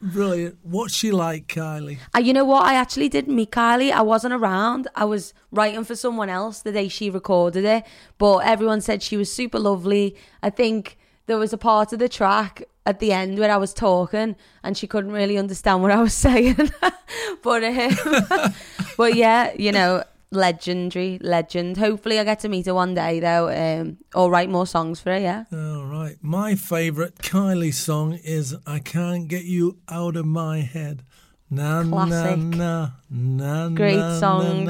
Brilliant. 0.02 0.58
What's 0.62 0.94
she 0.94 1.12
like, 1.12 1.46
Kylie? 1.46 1.98
Uh, 2.14 2.18
you 2.18 2.32
know 2.32 2.44
what? 2.44 2.64
I 2.64 2.74
actually 2.74 3.08
didn't 3.08 3.34
meet 3.34 3.52
Kylie. 3.52 3.92
I 3.92 4.02
wasn't 4.02 4.34
around. 4.34 4.88
I 4.96 5.04
was 5.04 5.32
writing 5.52 5.84
for 5.84 5.94
someone 5.94 6.28
else 6.28 6.62
the 6.62 6.72
day 6.72 6.88
she 6.88 7.10
recorded 7.10 7.64
it. 7.64 7.84
But 8.18 8.38
everyone 8.38 8.80
said 8.80 9.02
she 9.02 9.16
was 9.16 9.32
super 9.32 9.60
lovely. 9.60 10.16
I 10.42 10.50
think 10.50 10.98
there 11.26 11.38
was 11.38 11.52
a 11.52 11.58
part 11.58 11.92
of 11.92 12.00
the 12.00 12.08
track 12.08 12.64
at 12.84 12.98
the 12.98 13.12
end 13.12 13.38
where 13.38 13.50
I 13.50 13.56
was 13.56 13.72
talking 13.72 14.36
and 14.62 14.76
she 14.76 14.86
couldn't 14.86 15.12
really 15.12 15.38
understand 15.38 15.82
what 15.82 15.90
I 15.90 16.02
was 16.02 16.14
saying. 16.26 16.56
but 17.42 17.64
um, 17.64 18.54
but 18.96 19.14
yeah, 19.14 19.52
you 19.56 19.72
know, 19.72 20.02
legendary, 20.34 21.18
legend. 21.20 21.76
Hopefully, 21.76 22.18
I 22.18 22.24
get 22.24 22.40
to 22.40 22.48
meet 22.48 22.66
her 22.66 22.74
one 22.74 22.94
day 22.94 23.20
though, 23.20 23.48
um, 23.48 23.98
or 24.14 24.30
write 24.30 24.50
more 24.50 24.66
songs 24.66 25.00
for 25.00 25.10
her. 25.10 25.18
Yeah. 25.18 25.44
All 25.52 25.86
right. 25.86 26.16
My 26.20 26.54
favourite 26.54 27.16
Kylie 27.16 27.74
song 27.74 28.18
is 28.24 28.56
I 28.66 28.78
Can't 28.78 29.28
Get 29.28 29.44
You 29.44 29.78
Out 29.88 30.16
of 30.16 30.26
My 30.26 30.60
Head. 30.60 31.04
Na, 31.50 31.84
Classic. 31.84 32.38
na, 32.38 32.90
na, 33.10 33.68
Great 33.68 34.18
song. 34.18 34.66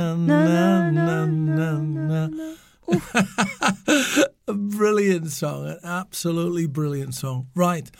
A 4.46 4.52
brilliant 4.52 5.30
song, 5.30 5.66
an 5.66 5.78
absolutely 5.82 6.66
brilliant 6.66 7.14
song. 7.14 7.46
Right, 7.54 7.90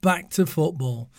back 0.00 0.30
to 0.30 0.46
football. 0.46 1.10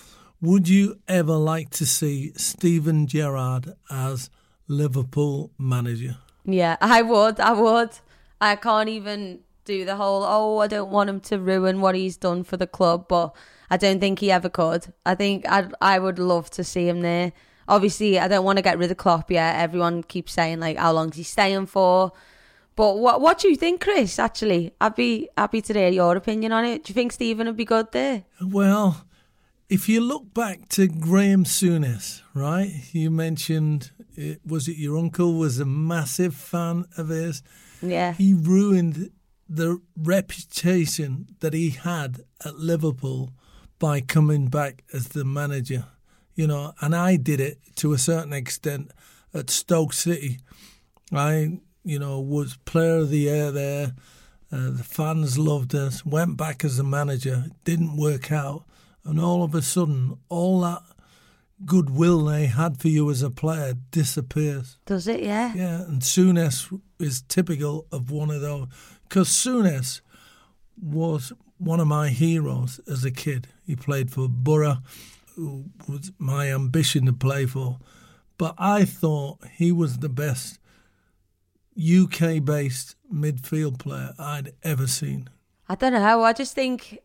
Would 0.42 0.68
you 0.68 0.96
ever 1.08 1.36
like 1.36 1.70
to 1.72 1.86
see 1.86 2.32
Steven 2.36 3.06
Gerrard 3.06 3.74
as 3.92 4.32
Liverpool 4.72 5.52
manager? 5.58 6.18
Yeah, 6.46 6.78
I 6.82 7.02
would. 7.02 7.40
I 7.40 7.52
would. 7.54 7.92
I 8.40 8.56
can't 8.56 8.90
even 8.90 9.42
do 9.66 9.86
the 9.86 9.96
whole, 9.96 10.24
oh, 10.24 10.58
I 10.60 10.68
don't 10.68 10.90
want 10.90 11.10
him 11.10 11.20
to 11.20 11.38
ruin 11.38 11.82
what 11.82 11.94
he's 11.94 12.18
done 12.18 12.44
for 12.44 12.58
the 12.58 12.66
club, 12.66 13.08
but 13.08 13.36
I 13.70 13.78
don't 13.78 14.00
think 14.00 14.20
he 14.20 14.32
ever 14.32 14.50
could. 14.50 14.92
I 15.06 15.14
think 15.16 15.48
I'd, 15.48 15.74
I 15.82 16.00
would 16.00 16.18
love 16.18 16.50
to 16.52 16.64
see 16.64 16.88
him 16.88 17.02
there. 17.02 17.32
Obviously, 17.68 18.18
I 18.20 18.28
don't 18.28 18.44
want 18.44 18.58
to 18.58 18.64
get 18.64 18.80
rid 18.80 18.92
of 18.92 18.98
Klopp 18.98 19.30
yet. 19.30 19.60
Everyone 19.60 20.02
keeps 20.04 20.34
saying, 20.34 20.60
like, 20.60 20.78
how 20.78 20.92
long's 20.94 21.16
he 21.16 21.24
staying 21.24 21.68
for? 21.68 22.12
But 22.76 22.98
what 22.98 23.22
what 23.22 23.38
do 23.38 23.50
you 23.50 23.56
think, 23.56 23.82
Chris? 23.82 24.18
Actually, 24.18 24.74
I'd 24.82 24.96
be 24.96 25.30
happy 25.38 25.62
to 25.62 25.74
hear 25.74 25.90
your 25.90 26.16
opinion 26.16 26.52
on 26.52 26.66
it. 26.66 26.84
Do 26.84 26.92
you 26.92 26.96
think 26.96 27.12
Steven 27.12 27.48
would 27.48 27.58
be 27.58 27.66
good 27.66 27.92
there? 27.92 28.24
Well, 28.42 29.06
if 29.70 29.88
you 29.88 30.02
look 30.02 30.34
back 30.34 30.68
to 30.70 30.88
Graeme 30.88 31.46
Souness, 31.46 32.22
right? 32.34 32.72
You 32.92 33.12
mentioned, 33.12 33.92
it, 34.16 34.42
was 34.46 34.68
it 34.68 34.78
your 34.78 34.98
uncle 34.98 35.34
was 35.34 35.60
a 35.60 35.66
massive 35.66 36.36
fan 36.36 36.86
of 36.98 37.10
his? 37.10 37.42
Yeah. 37.82 38.14
He 38.14 38.34
ruined 38.34 39.12
the 39.50 39.82
reputation 39.98 41.28
that 41.42 41.54
he 41.54 41.72
had 41.72 42.22
at 42.46 42.56
Liverpool 42.56 43.32
by 43.80 44.00
coming 44.00 44.48
back 44.48 44.84
as 44.94 45.10
the 45.10 45.26
manager, 45.26 45.86
you 46.36 46.48
know, 46.48 46.74
and 46.82 46.96
I 46.96 47.18
did 47.18 47.40
it 47.40 47.60
to 47.78 47.94
a 47.94 47.98
certain 47.98 48.32
extent 48.32 48.92
at 49.34 49.50
Stoke 49.50 49.92
City. 49.92 50.40
I, 51.12 51.60
you 51.84 52.00
know, 52.00 52.20
was 52.20 52.58
player 52.58 52.98
of 52.98 53.10
the 53.10 53.20
year 53.20 53.52
there. 53.52 53.94
Uh, 54.52 54.72
the 54.72 54.84
fans 54.84 55.38
loved 55.38 55.74
us. 55.74 56.06
Went 56.06 56.38
back 56.38 56.64
as 56.64 56.78
a 56.78 56.84
manager. 56.84 57.46
Didn't 57.64 57.98
work 57.98 58.32
out, 58.32 58.66
and 59.04 59.20
all 59.20 59.44
of 59.44 59.56
a 59.56 59.62
sudden, 59.62 60.18
all 60.30 60.62
that 60.62 60.82
goodwill 61.66 62.26
they 62.26 62.46
had 62.48 62.80
for 62.80 62.88
you 62.88 63.10
as 63.10 63.22
a 63.22 63.30
player 63.30 63.76
disappears. 63.92 64.78
Does 64.86 65.08
it? 65.08 65.22
Yeah. 65.22 65.54
Yeah, 65.54 65.82
and 65.82 66.02
Souness 66.02 66.80
is 67.00 67.22
typical 67.24 67.86
of 67.92 68.12
one 68.12 68.32
of 68.32 68.42
those. 68.42 68.68
Because 69.08 69.30
Souness 69.30 70.02
was 70.82 71.34
one 71.58 71.80
of 71.80 71.88
my 71.88 72.10
heroes 72.10 72.80
as 72.88 73.06
a 73.06 73.12
kid. 73.12 73.48
He 73.66 73.76
played 73.76 74.12
for 74.12 74.28
Boro, 74.28 74.78
who 75.36 75.66
was 75.88 76.12
my 76.18 76.52
ambition 76.52 77.06
to 77.06 77.14
play 77.14 77.46
for. 77.46 77.80
But 78.38 78.56
I 78.58 78.86
thought 78.86 79.40
he 79.58 79.72
was 79.72 80.00
the 80.00 80.10
best 80.10 80.60
UK 81.78 82.44
based 82.44 82.96
midfield 83.14 83.80
player 83.80 84.14
I'd 84.18 84.54
ever 84.64 84.88
seen. 84.88 85.30
I 85.70 85.76
don't 85.76 85.94
know. 85.94 86.24
I 86.24 86.34
just 86.34 86.56
think, 86.56 87.00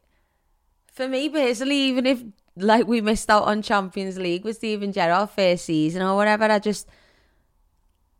for 0.90 1.06
me 1.08 1.28
personally, 1.28 1.76
even 1.76 2.06
if 2.06 2.22
like 2.56 2.86
we 2.86 3.00
missed 3.00 3.30
out 3.30 3.44
on 3.44 3.62
Champions 3.62 4.18
League 4.18 4.44
with 4.44 4.56
Steven 4.56 4.92
Gerrard 4.92 5.30
first 5.30 5.66
season 5.66 6.02
or 6.02 6.16
whatever, 6.16 6.44
I 6.44 6.58
just 6.58 6.88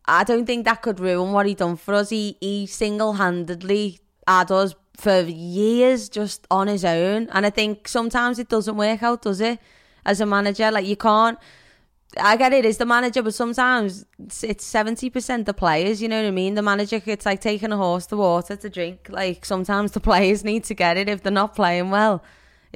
I 0.05 0.23
don't 0.23 0.45
think 0.45 0.65
that 0.65 0.81
could 0.81 0.99
ruin 0.99 1.31
what 1.33 1.45
he 1.45 1.53
done 1.53 1.75
for 1.75 1.93
us. 1.93 2.09
He 2.09 2.37
he 2.39 2.65
single 2.65 3.13
handedly 3.13 3.99
had 4.27 4.51
us 4.51 4.75
for 4.97 5.21
years 5.21 6.09
just 6.09 6.47
on 6.49 6.67
his 6.67 6.83
own, 6.85 7.29
and 7.31 7.45
I 7.45 7.49
think 7.49 7.87
sometimes 7.87 8.39
it 8.39 8.49
doesn't 8.49 8.77
work 8.77 9.03
out, 9.03 9.21
does 9.21 9.41
it? 9.41 9.59
As 10.05 10.21
a 10.21 10.25
manager, 10.25 10.71
like 10.71 10.85
you 10.85 10.95
can't. 10.95 11.37
I 12.19 12.37
get 12.37 12.53
it, 12.53 12.65
it's 12.65 12.77
the 12.77 12.85
manager, 12.85 13.21
but 13.21 13.33
sometimes 13.33 14.05
it's- 14.19 14.63
seventy 14.63 15.09
percent 15.09 15.45
the 15.45 15.53
players. 15.53 16.01
You 16.01 16.07
know 16.07 16.21
what 16.21 16.27
I 16.27 16.31
mean? 16.31 16.55
The 16.55 16.61
manager, 16.61 17.01
it's 17.05 17.25
like 17.25 17.41
taking 17.41 17.71
a 17.71 17.77
horse 17.77 18.05
to 18.07 18.17
water 18.17 18.55
to 18.55 18.69
drink. 18.69 19.07
Like 19.09 19.45
sometimes 19.45 19.91
the 19.91 19.99
players 19.99 20.43
need 20.43 20.63
to 20.65 20.73
get 20.73 20.97
it 20.97 21.09
if 21.09 21.21
they're 21.21 21.31
not 21.31 21.55
playing 21.55 21.89
well. 21.91 22.23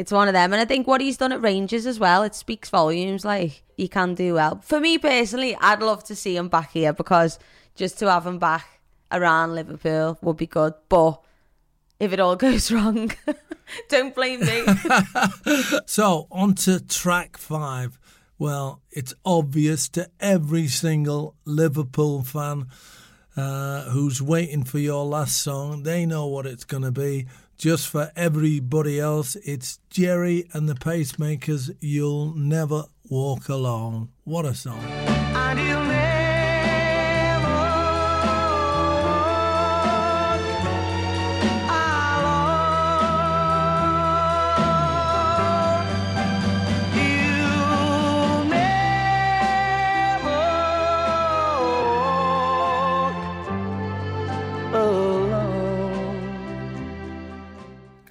It's 0.01 0.11
one 0.11 0.27
of 0.27 0.33
them, 0.33 0.51
and 0.51 0.59
I 0.59 0.65
think 0.65 0.87
what 0.87 0.99
he's 0.99 1.17
done 1.17 1.31
at 1.31 1.43
Rangers 1.43 1.85
as 1.85 1.99
well, 1.99 2.23
it 2.23 2.33
speaks 2.33 2.69
volumes. 2.69 3.23
Like 3.23 3.61
he 3.77 3.87
can 3.87 4.15
do 4.15 4.33
well. 4.33 4.59
For 4.63 4.79
me 4.79 4.97
personally, 4.97 5.55
I'd 5.55 5.83
love 5.83 6.03
to 6.05 6.15
see 6.15 6.35
him 6.35 6.49
back 6.49 6.71
here 6.71 6.91
because 6.91 7.37
just 7.75 7.99
to 7.99 8.09
have 8.09 8.25
him 8.25 8.39
back 8.39 8.81
around 9.11 9.53
Liverpool 9.53 10.17
would 10.23 10.37
be 10.37 10.47
good. 10.47 10.73
But 10.89 11.21
if 11.99 12.13
it 12.13 12.19
all 12.19 12.35
goes 12.47 12.71
wrong, 12.71 13.11
don't 13.89 14.15
blame 14.15 14.39
me. 14.39 14.63
So, 15.85 16.27
on 16.31 16.55
to 16.55 16.83
track 16.83 17.37
five. 17.37 17.99
Well, 18.39 18.81
it's 18.89 19.13
obvious 19.23 19.87
to 19.89 20.09
every 20.19 20.67
single 20.67 21.35
Liverpool 21.45 22.23
fan 22.23 22.69
uh, 23.37 23.83
who's 23.83 24.19
waiting 24.19 24.63
for 24.63 24.79
your 24.79 25.05
last 25.05 25.37
song. 25.37 25.83
They 25.83 26.07
know 26.07 26.25
what 26.25 26.47
it's 26.47 26.63
going 26.63 26.81
to 26.81 26.91
be. 26.91 27.27
Just 27.61 27.89
for 27.89 28.11
everybody 28.15 28.99
else, 28.99 29.35
it's 29.35 29.77
Gerry 29.91 30.49
and 30.51 30.67
the 30.67 30.73
Pacemakers. 30.73 31.69
You'll 31.79 32.33
never 32.33 32.85
walk 33.07 33.49
alone. 33.49 34.09
What 34.23 34.45
a 34.45 34.55
song. 34.55 34.81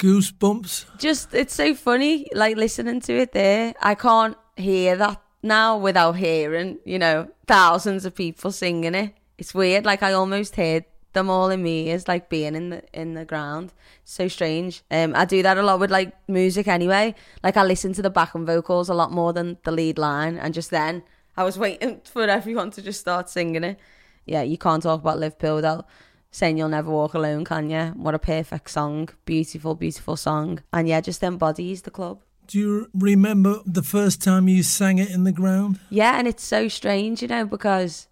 Goosebumps. 0.01 0.87
just 0.99 1.35
it's 1.35 1.55
so 1.55 1.75
funny 1.75 2.27
like 2.35 2.57
listening 2.57 3.01
to 3.03 3.13
it 3.13 3.33
there. 3.33 3.75
I 3.83 3.95
can't 3.95 4.37
hear 4.57 4.97
that 4.97 5.21
now 5.43 5.77
without 5.77 6.17
hearing 6.17 6.79
you 6.87 6.99
know 6.99 7.29
thousands 7.47 8.07
of 8.07 8.15
people 8.15 8.51
singing 8.51 8.95
it. 8.95 9.15
It's 9.37 9.55
weird 9.55 9.85
like 9.85 10.03
i 10.03 10.13
almost 10.15 10.57
heard 10.57 10.85
them 11.13 11.29
all 11.29 11.51
in 11.51 11.63
me 11.63 11.89
ears 11.91 12.07
like 12.09 12.31
being 12.31 12.55
in 12.55 12.71
the 12.71 12.83
in 12.95 13.13
the 13.13 13.27
ground. 13.27 13.75
So 14.05 14.27
strange. 14.27 14.83
Um 14.91 15.15
i 15.15 15.27
do 15.27 15.43
that 15.43 15.59
a 15.59 15.63
lot 15.63 15.81
with 15.81 15.91
like 15.91 16.15
music 16.29 16.67
anyway. 16.67 17.15
Like 17.43 17.59
i 17.59 17.63
listen 17.63 17.93
to 17.93 18.03
the 18.03 18.11
backing 18.11 18.47
vocals 18.47 18.89
a 18.89 18.95
lot 18.95 19.13
more 19.13 19.35
than 19.35 19.59
the 19.65 19.71
lead 19.73 19.99
line 19.99 20.39
and 20.39 20.55
just 20.55 20.71
then 20.71 21.03
i 21.37 21.45
was 21.45 21.59
waiting 21.65 22.01
for 22.05 22.23
everyone 22.23 22.71
to 22.71 22.81
just 22.81 23.01
start 23.01 23.29
singing 23.29 23.65
it. 23.65 23.79
Yeah 24.25 24.43
you 24.43 24.57
can't 24.57 24.83
talk 24.83 25.01
about 25.03 25.19
liverpool 25.19 25.57
without 25.57 25.87
saying 26.31 26.57
you'll 26.59 26.69
never 26.69 26.91
walk 26.91 27.15
alone 27.15 27.45
can 27.45 27.71
you 27.71 27.87
what 27.97 28.15
a 28.15 28.19
perfect 28.19 28.71
song. 28.71 29.09
Beautiful 29.25 29.75
beautiful 29.75 30.17
song. 30.17 30.61
And 30.73 30.89
yeah 30.89 31.01
just 31.01 31.23
embodies 31.23 31.83
the 31.83 31.91
club. 31.91 32.21
Do 32.47 32.59
you 32.59 32.91
remember 32.95 33.61
the 33.65 33.83
first 33.83 34.23
time 34.23 34.49
you 34.49 34.63
sang 34.65 34.99
it 34.99 35.11
in 35.11 35.25
the 35.25 35.33
ground? 35.33 35.81
yeah 35.91 36.19
and 36.19 36.27
it's 36.29 36.45
so 36.45 36.69
strange 36.69 37.23
you 37.23 37.29
know 37.29 37.45
because 37.47 38.07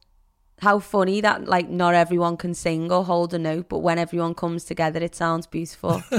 how 0.60 0.80
funny 0.80 1.20
that 1.20 1.46
like 1.46 1.68
not 1.68 1.94
everyone 1.94 2.36
can 2.36 2.52
sing 2.52 2.90
or 2.90 3.04
hold 3.04 3.32
a 3.32 3.38
note 3.38 3.68
but 3.68 3.78
when 3.78 3.96
everyone 3.96 4.34
comes 4.34 4.64
together 4.64 5.00
it 5.00 5.14
sounds 5.14 5.46
beautiful. 5.46 6.02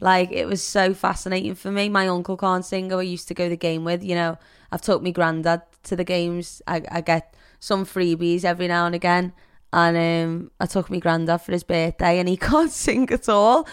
Like 0.00 0.32
it 0.32 0.46
was 0.46 0.62
so 0.62 0.92
fascinating 0.92 1.54
for 1.54 1.70
me. 1.72 1.88
My 1.88 2.08
uncle 2.08 2.36
can't 2.36 2.64
sing 2.64 2.90
who 2.90 2.98
i 2.98 3.02
used 3.02 3.26
to 3.28 3.34
go 3.34 3.48
the 3.48 3.56
game 3.56 3.84
with 3.84 4.04
you 4.04 4.14
know. 4.14 4.36
I've 4.70 4.82
took 4.82 5.02
my 5.02 5.10
granddad 5.12 5.62
to 5.84 5.96
the 5.96 6.04
games. 6.04 6.60
I, 6.66 6.82
I 6.90 7.00
get 7.00 7.34
some 7.58 7.86
freebies 7.86 8.44
every 8.44 8.68
now 8.68 8.84
and 8.86 8.94
again 8.94 9.32
and 9.74 9.96
um, 9.96 10.50
i 10.60 10.66
took 10.66 10.88
my 10.90 10.98
granddad 10.98 11.40
for 11.40 11.52
his 11.52 11.64
birthday 11.64 12.18
and 12.18 12.28
he 12.28 12.36
can't 12.50 12.70
sing 12.70 13.10
at 13.10 13.28
all 13.28 13.66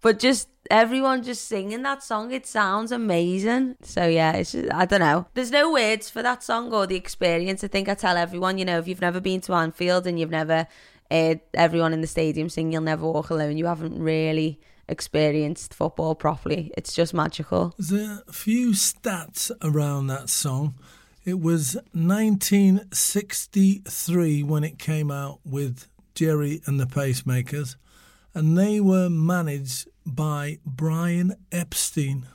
but 0.00 0.18
just 0.18 0.48
everyone 0.70 1.22
just 1.22 1.46
singing 1.46 1.82
that 1.82 2.02
song 2.02 2.32
it 2.32 2.46
sounds 2.46 2.90
amazing 2.90 3.76
so 3.82 4.06
yeah 4.06 4.32
it's 4.32 4.52
just, 4.52 4.72
i 4.72 4.84
don't 4.86 5.00
know 5.00 5.26
there's 5.34 5.50
no 5.50 5.70
words 5.70 6.08
for 6.08 6.22
that 6.22 6.42
song 6.42 6.72
or 6.72 6.86
the 6.86 6.96
experience 6.96 7.62
i 7.62 7.68
think 7.68 7.88
i 7.88 7.94
tell 7.94 8.16
everyone 8.16 8.56
you 8.58 8.64
know 8.64 8.78
if 8.78 8.88
you've 8.88 9.00
never 9.00 9.20
been 9.20 9.40
to 9.40 9.52
anfield 9.52 10.06
and 10.06 10.18
you've 10.18 10.30
never 10.30 10.66
heard 11.10 11.40
everyone 11.54 11.92
in 11.92 12.00
the 12.00 12.06
stadium 12.06 12.48
sing 12.48 12.72
you'll 12.72 12.82
never 12.82 13.06
walk 13.06 13.28
alone 13.30 13.58
you 13.58 13.66
haven't 13.66 14.00
really 14.00 14.58
experienced 14.88 15.74
football 15.74 16.14
properly. 16.14 16.72
It's 16.76 16.92
just 16.92 17.14
magical. 17.14 17.74
There's 17.78 18.20
a 18.28 18.32
few 18.32 18.70
stats 18.70 19.50
around 19.62 20.06
that 20.08 20.28
song. 20.28 20.74
It 21.24 21.40
was 21.40 21.76
1963 21.92 24.42
when 24.42 24.64
it 24.64 24.80
came 24.80 25.12
out 25.12 25.38
with 25.44 25.86
Gerry 26.16 26.60
and 26.66 26.80
the 26.80 26.86
Pacemakers, 26.86 27.76
and 28.34 28.58
they 28.58 28.80
were 28.80 29.08
managed 29.08 29.86
by 30.04 30.58
Brian 30.66 31.36
Epstein, 31.52 32.26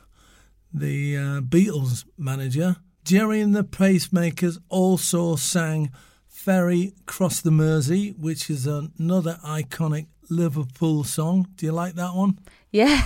the 0.73 1.17
uh, 1.17 1.41
Beatles 1.41 2.06
manager. 2.17 2.78
Gerry 3.04 3.41
and 3.41 3.54
the 3.54 3.65
Pacemakers 3.65 4.58
also 4.69 5.36
sang 5.36 5.91
Ferry 6.26 6.93
Cross 7.06 7.41
the 7.41 7.52
Mersey, 7.52 8.12
which 8.12 8.50
is 8.50 8.65
another 8.65 9.38
iconic 9.43 10.08
Liverpool 10.30 11.04
song. 11.04 11.50
Do 11.58 11.65
you 11.65 11.73
like 11.73 11.95
that 11.95 12.15
one? 12.15 12.39
Yeah. 12.71 13.06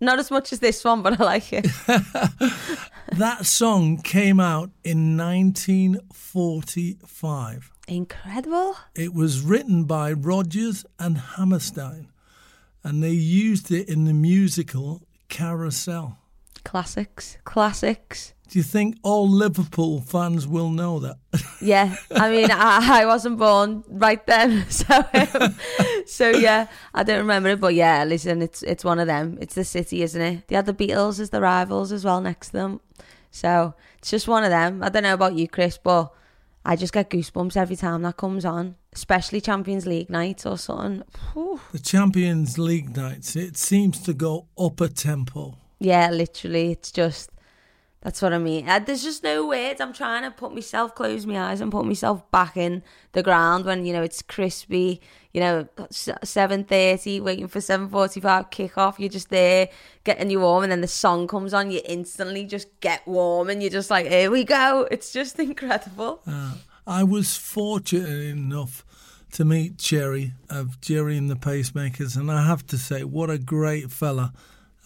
Not 0.00 0.18
as 0.18 0.30
much 0.30 0.52
as 0.52 0.60
this 0.60 0.84
one, 0.84 1.02
but 1.02 1.20
I 1.20 1.24
like 1.24 1.52
it. 1.52 1.66
That 3.12 3.46
song 3.46 4.02
came 4.02 4.38
out 4.38 4.70
in 4.84 5.16
1945. 5.16 7.70
Incredible. 7.88 8.76
It 8.94 9.14
was 9.14 9.40
written 9.40 9.84
by 9.84 10.12
Rodgers 10.12 10.84
and 10.98 11.16
Hammerstein, 11.18 12.08
and 12.84 13.02
they 13.02 13.10
used 13.10 13.72
it 13.72 13.88
in 13.88 14.04
the 14.04 14.12
musical 14.12 15.00
Carousel. 15.28 16.18
Classics. 16.64 17.38
Classics. 17.44 18.34
Do 18.48 18.58
you 18.58 18.62
think 18.62 18.96
all 19.02 19.28
Liverpool 19.28 20.00
fans 20.00 20.46
will 20.46 20.70
know 20.70 20.98
that? 21.00 21.16
Yeah, 21.60 21.96
I 22.12 22.30
mean, 22.30 22.50
I, 22.52 23.02
I 23.02 23.06
wasn't 23.06 23.36
born 23.36 23.82
right 23.88 24.24
then, 24.26 24.64
so 24.70 25.04
um, 25.12 25.56
so 26.06 26.30
yeah, 26.30 26.68
I 26.94 27.02
don't 27.02 27.18
remember 27.18 27.48
it. 27.48 27.60
But 27.60 27.74
yeah, 27.74 28.04
listen, 28.04 28.42
it's 28.42 28.62
it's 28.62 28.84
one 28.84 29.00
of 29.00 29.08
them. 29.08 29.38
It's 29.40 29.56
the 29.56 29.64
city, 29.64 30.02
isn't 30.02 30.22
it? 30.22 30.46
They 30.46 30.54
had 30.54 30.66
the 30.66 30.72
Beatles 30.72 31.18
as 31.18 31.30
the 31.30 31.40
rivals 31.40 31.90
as 31.90 32.04
well 32.04 32.20
next 32.20 32.48
to 32.50 32.52
them, 32.52 32.80
so 33.32 33.74
it's 33.98 34.10
just 34.10 34.28
one 34.28 34.44
of 34.44 34.50
them. 34.50 34.84
I 34.84 34.88
don't 34.88 35.02
know 35.02 35.14
about 35.14 35.34
you, 35.34 35.48
Chris, 35.48 35.78
but 35.78 36.12
I 36.64 36.76
just 36.76 36.92
get 36.92 37.10
goosebumps 37.10 37.56
every 37.56 37.76
time 37.76 38.02
that 38.02 38.16
comes 38.16 38.44
on, 38.44 38.76
especially 38.92 39.40
Champions 39.40 39.84
League 39.84 40.10
night 40.10 40.46
or 40.46 40.56
something. 40.58 41.02
Whew. 41.32 41.60
the 41.72 41.80
Champions 41.80 42.56
League 42.56 42.96
nights, 42.96 43.34
it 43.34 43.56
seems 43.56 44.00
to 44.02 44.14
go 44.14 44.46
up 44.56 44.80
a 44.80 44.88
tempo. 44.88 45.56
Yeah, 45.80 46.10
literally, 46.10 46.70
it's 46.70 46.92
just 46.92 47.30
that's 48.00 48.22
what 48.22 48.32
I 48.32 48.38
mean. 48.38 48.68
Uh, 48.68 48.78
there's 48.78 49.02
just 49.02 49.24
no 49.24 49.46
words. 49.48 49.80
I'm 49.80 49.92
trying 49.92 50.22
to 50.22 50.30
put 50.30 50.54
myself, 50.54 50.94
close 50.94 51.26
my 51.26 51.50
eyes, 51.50 51.60
and 51.60 51.72
put 51.72 51.84
myself 51.84 52.30
back 52.30 52.56
in 52.56 52.82
the 53.12 53.22
ground 53.22 53.64
when 53.64 53.84
you 53.84 53.92
know 53.92 54.02
it's 54.02 54.22
crispy. 54.22 55.00
You 55.32 55.40
know, 55.40 55.68
seven 55.90 56.64
thirty, 56.64 57.20
waiting 57.20 57.48
for 57.48 57.60
seven 57.60 57.88
forty-five 57.88 58.50
kickoff. 58.50 58.98
You're 58.98 59.08
just 59.08 59.30
there 59.30 59.68
getting 60.04 60.30
you 60.30 60.40
warm, 60.40 60.62
and 60.62 60.72
then 60.72 60.80
the 60.80 60.86
song 60.86 61.26
comes 61.26 61.52
on. 61.52 61.70
You 61.70 61.80
instantly 61.84 62.44
just 62.44 62.68
get 62.80 63.06
warm, 63.06 63.50
and 63.50 63.62
you're 63.62 63.70
just 63.70 63.90
like, 63.90 64.06
"Here 64.06 64.30
we 64.30 64.44
go!" 64.44 64.86
It's 64.90 65.12
just 65.12 65.38
incredible. 65.40 66.22
I 66.86 67.04
was 67.04 67.36
fortunate 67.36 68.08
enough 68.08 68.84
to 69.32 69.44
meet 69.44 69.76
Gerry 69.76 70.32
of 70.48 70.80
Gerry 70.80 71.16
and 71.16 71.30
the 71.30 71.36
Pacemakers, 71.36 72.16
and 72.16 72.30
I 72.30 72.46
have 72.46 72.66
to 72.68 72.78
say, 72.78 73.04
what 73.04 73.30
a 73.30 73.38
great 73.38 73.90
fella. 73.90 74.32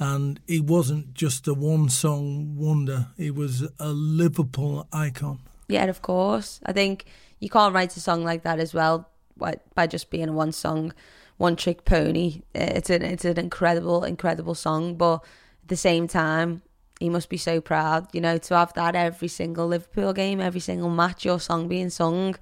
And 0.03 0.41
he 0.49 0.59
wasn't 0.59 1.15
just 1.15 1.47
a 1.47 1.55
one 1.55 1.89
song 1.89 2.57
wonder, 2.57 3.07
he 3.17 3.31
was 3.31 3.63
a 3.79 3.93
Liverpool 3.93 4.89
icon. 4.93 5.39
Yeah, 5.69 5.85
of 5.85 6.03
course. 6.03 6.59
I 6.67 6.73
think 6.73 7.05
you 7.39 7.49
can't 7.49 7.73
write 7.73 7.97
a 7.97 8.01
song 8.01 8.25
like 8.25 8.43
that 8.43 8.59
as 8.59 8.75
well 8.75 9.09
by, 9.37 9.87
just 9.87 10.11
being 10.11 10.29
a 10.29 10.33
one 10.33 10.51
song, 10.51 10.93
one 11.37 11.55
trick 11.55 11.85
pony. 11.85 12.43
Uh, 12.53 12.75
It's 12.79 12.91
an 12.91 13.03
it's 13.03 13.25
an 13.25 13.39
incredible, 13.39 14.03
incredible 14.03 14.57
song, 14.57 14.97
but 14.97 15.23
at 15.63 15.69
the 15.69 15.77
same 15.77 16.09
time, 16.09 16.63
he 16.99 17.09
must 17.09 17.29
be 17.29 17.37
so 17.37 17.61
proud, 17.61 18.09
you 18.13 18.21
know, 18.21 18.39
to 18.39 18.57
have 18.57 18.73
that 18.73 18.97
every 18.97 19.29
single 19.29 19.69
Liverpool 19.69 20.13
game, 20.13 20.41
every 20.41 20.61
single 20.61 20.91
match, 20.91 21.25
your 21.25 21.39
song 21.39 21.69
being 21.69 21.91
sung. 21.91 22.35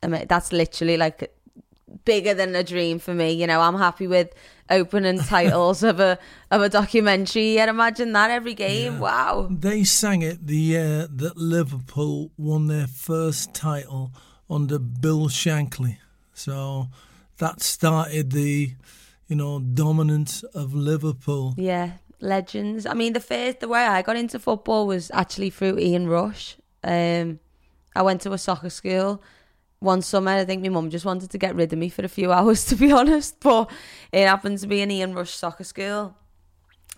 I 0.00 0.06
mean, 0.06 0.26
that's 0.28 0.52
literally 0.52 0.96
like 0.96 1.32
bigger 2.04 2.34
than 2.34 2.54
a 2.54 2.62
dream 2.62 3.00
for 3.00 3.14
me. 3.14 3.32
You 3.32 3.48
know, 3.48 3.60
I'm 3.60 3.78
happy 3.78 4.06
with 4.06 4.32
opening 4.70 5.18
titles 5.18 5.82
of 5.82 6.00
a 6.00 6.18
of 6.50 6.62
a 6.62 6.68
documentary. 6.68 7.58
And 7.58 7.70
imagine 7.70 8.12
that 8.12 8.30
every 8.30 8.54
game. 8.54 8.98
Wow. 9.00 9.48
They 9.50 9.84
sang 9.84 10.22
it 10.22 10.46
the 10.46 10.56
year 10.56 11.06
that 11.06 11.36
Liverpool 11.36 12.30
won 12.36 12.66
their 12.66 12.86
first 12.86 13.54
title 13.54 14.12
under 14.48 14.78
Bill 14.78 15.28
Shankly. 15.28 15.98
So 16.32 16.88
that 17.38 17.62
started 17.62 18.32
the, 18.32 18.72
you 19.28 19.36
know, 19.36 19.60
dominance 19.60 20.42
of 20.42 20.74
Liverpool. 20.74 21.54
Yeah, 21.56 21.92
legends. 22.20 22.86
I 22.86 22.94
mean, 22.94 23.12
the 23.12 23.20
first 23.20 23.60
the 23.60 23.68
way 23.68 23.84
I 23.84 24.02
got 24.02 24.16
into 24.16 24.38
football 24.38 24.86
was 24.86 25.10
actually 25.12 25.50
through 25.50 25.78
Ian 25.78 26.08
Rush. 26.08 26.56
Um, 26.84 27.40
I 27.94 28.02
went 28.02 28.20
to 28.22 28.32
a 28.32 28.38
soccer 28.38 28.70
school 28.70 29.22
one 29.80 30.02
summer. 30.02 30.32
I 30.32 30.44
think 30.44 30.62
my 30.62 30.68
mum 30.68 30.90
just 30.90 31.04
wanted 31.04 31.30
to 31.30 31.38
get 31.38 31.54
rid 31.54 31.72
of 31.72 31.78
me 31.78 31.88
for 31.88 32.04
a 32.04 32.08
few 32.08 32.32
hours, 32.36 32.64
to 32.66 32.76
be 32.76 32.92
honest. 32.92 33.40
But 33.40 33.70
it 34.12 34.26
happened 34.26 34.58
to 34.58 34.66
be 34.66 34.80
an 34.80 34.90
Ian 34.90 35.14
Rush 35.14 35.30
soccer 35.34 35.64
school. 35.64 36.16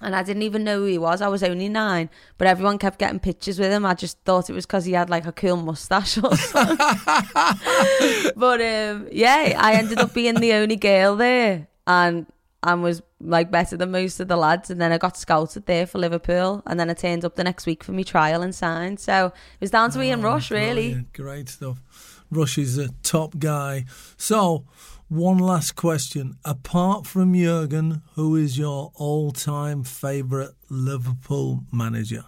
And 0.00 0.14
I 0.14 0.22
didn't 0.22 0.42
even 0.42 0.62
know 0.62 0.78
who 0.78 0.84
he 0.84 0.98
was. 0.98 1.20
I 1.20 1.26
was 1.26 1.42
only 1.42 1.68
nine, 1.68 2.08
but 2.36 2.46
everyone 2.46 2.78
kept 2.78 3.00
getting 3.00 3.18
pictures 3.18 3.58
with 3.58 3.72
him. 3.72 3.84
I 3.84 3.94
just 3.94 4.18
thought 4.20 4.48
it 4.48 4.52
was 4.52 4.64
because 4.64 4.84
he 4.84 4.92
had 4.92 5.10
like 5.10 5.26
a 5.26 5.32
cool 5.32 5.56
mustache 5.56 6.18
or 6.18 6.36
something. 6.36 6.76
but 8.36 8.60
um, 8.60 9.08
yeah, 9.10 9.56
I 9.58 9.74
ended 9.74 9.98
up 9.98 10.14
being 10.14 10.36
the 10.36 10.52
only 10.52 10.76
girl 10.76 11.16
there, 11.16 11.66
and 11.88 12.26
and 12.62 12.82
was 12.82 13.02
like 13.20 13.50
better 13.50 13.76
than 13.76 13.90
most 13.90 14.20
of 14.20 14.28
the 14.28 14.36
lads. 14.36 14.70
And 14.70 14.80
then 14.80 14.92
I 14.92 14.98
got 14.98 15.16
scouted 15.16 15.66
there 15.66 15.84
for 15.84 15.98
Liverpool, 15.98 16.62
and 16.64 16.78
then 16.78 16.90
I 16.90 16.94
turned 16.94 17.24
up 17.24 17.34
the 17.34 17.42
next 17.42 17.66
week 17.66 17.82
for 17.82 17.90
my 17.90 18.02
trial 18.02 18.40
and 18.40 18.54
signed. 18.54 19.00
So 19.00 19.26
it 19.26 19.60
was 19.60 19.72
down 19.72 19.90
to 19.90 20.02
Ian 20.02 20.22
Rush, 20.22 20.52
really. 20.52 20.90
Brilliant. 20.90 21.12
Great 21.12 21.48
stuff. 21.48 22.17
Rush 22.30 22.58
is 22.58 22.78
a 22.78 22.90
top 23.02 23.38
guy. 23.38 23.84
So, 24.16 24.64
one 25.08 25.38
last 25.38 25.76
question. 25.76 26.36
Apart 26.44 27.06
from 27.06 27.34
Jurgen, 27.34 28.02
who 28.14 28.36
is 28.36 28.58
your 28.58 28.92
all 28.94 29.30
time 29.32 29.82
favourite 29.82 30.50
Liverpool 30.68 31.64
manager? 31.72 32.24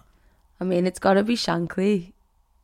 I 0.59 0.63
mean, 0.63 0.87
it's 0.87 0.99
got 0.99 1.13
to 1.13 1.23
be 1.23 1.35
Shankly. 1.35 2.13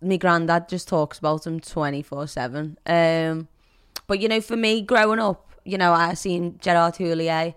My 0.02 0.18
granddad 0.18 0.70
just 0.70 0.88
talks 0.88 1.20
about 1.20 1.46
him 1.46 1.60
24 1.60 2.28
7. 2.28 2.78
Um, 2.86 3.48
but, 4.08 4.20
you 4.20 4.28
know, 4.28 4.42
for 4.42 4.56
me, 4.56 4.82
growing 4.82 5.20
up, 5.20 5.52
you 5.66 5.78
know, 5.78 5.94
I've 5.94 6.18
seen 6.18 6.58
Gerard 6.62 6.96
Houllier. 6.96 7.54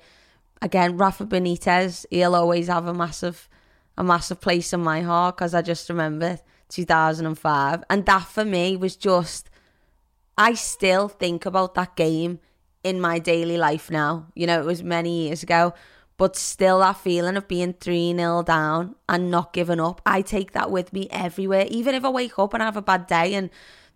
Again, 0.62 0.96
Rafa 0.96 1.24
Benitez, 1.24 2.04
he'll 2.10 2.34
always 2.34 2.68
have 2.68 2.86
a 2.86 2.94
massive, 2.94 3.48
a 3.96 4.04
massive 4.04 4.40
place 4.40 4.72
in 4.72 4.80
my 4.80 5.00
heart 5.00 5.36
because 5.36 5.54
I 5.54 5.62
just 5.62 5.88
remember 5.88 6.38
2005. 6.68 7.84
And 7.88 8.06
that 8.06 8.24
for 8.24 8.44
me 8.44 8.76
was 8.76 8.96
just, 8.96 9.49
I 10.40 10.54
still 10.54 11.08
think 11.08 11.44
about 11.44 11.74
that 11.74 11.96
game 11.96 12.38
in 12.82 12.98
my 12.98 13.18
daily 13.18 13.58
life 13.58 13.90
now. 13.90 14.28
You 14.34 14.46
know, 14.46 14.58
it 14.58 14.64
was 14.64 14.82
many 14.82 15.26
years 15.26 15.42
ago, 15.42 15.74
but 16.16 16.34
still 16.34 16.78
that 16.78 16.96
feeling 16.96 17.36
of 17.36 17.46
being 17.46 17.74
3 17.74 18.16
0 18.16 18.42
down 18.44 18.94
and 19.06 19.30
not 19.30 19.52
giving 19.52 19.78
up, 19.78 20.00
I 20.06 20.22
take 20.22 20.52
that 20.52 20.70
with 20.70 20.94
me 20.94 21.08
everywhere. 21.10 21.66
Even 21.68 21.94
if 21.94 22.06
I 22.06 22.08
wake 22.08 22.38
up 22.38 22.54
and 22.54 22.62
I 22.62 22.66
have 22.66 22.78
a 22.78 22.80
bad 22.80 23.06
day 23.06 23.34
and 23.34 23.50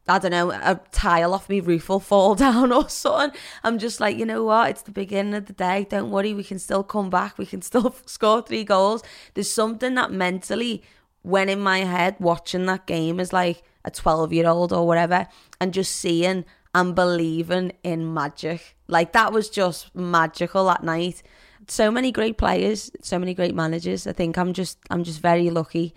I 0.06 0.18
don't 0.18 0.32
know, 0.32 0.50
a 0.50 0.78
tile 0.92 1.32
off 1.32 1.48
me 1.48 1.60
roof 1.60 1.88
will 1.88 1.98
fall 2.12 2.34
down 2.34 2.72
or 2.72 2.90
something. 2.90 3.40
I'm 3.62 3.78
just 3.78 3.98
like, 3.98 4.18
you 4.18 4.26
know 4.26 4.44
what? 4.44 4.68
It's 4.68 4.82
the 4.82 4.90
beginning 4.90 5.32
of 5.32 5.46
the 5.46 5.54
day. 5.54 5.86
Don't 5.88 6.10
worry, 6.10 6.34
we 6.34 6.44
can 6.44 6.58
still 6.58 6.82
come 6.82 7.08
back. 7.08 7.38
We 7.38 7.46
can 7.46 7.62
still 7.62 7.96
score 8.04 8.42
three 8.42 8.64
goals. 8.64 9.02
There's 9.32 9.50
something 9.50 9.94
that 9.94 10.12
mentally 10.12 10.82
went 11.22 11.48
in 11.48 11.60
my 11.60 11.78
head 11.78 12.16
watching 12.18 12.66
that 12.66 12.86
game 12.86 13.18
is 13.18 13.32
like 13.32 13.62
a 13.84 13.90
12 13.90 14.32
year 14.32 14.48
old 14.48 14.72
or 14.72 14.86
whatever 14.86 15.26
and 15.60 15.72
just 15.72 15.96
seeing 15.96 16.44
and 16.74 16.94
believing 16.94 17.72
in 17.82 18.12
magic. 18.12 18.76
Like 18.88 19.12
that 19.12 19.32
was 19.32 19.48
just 19.48 19.94
magical 19.94 20.66
that 20.66 20.82
night. 20.82 21.22
So 21.68 21.90
many 21.90 22.12
great 22.12 22.36
players, 22.36 22.90
so 23.00 23.18
many 23.18 23.32
great 23.32 23.54
managers. 23.54 24.06
I 24.06 24.12
think 24.12 24.36
I'm 24.36 24.52
just 24.52 24.78
I'm 24.90 25.04
just 25.04 25.20
very 25.20 25.50
lucky 25.50 25.94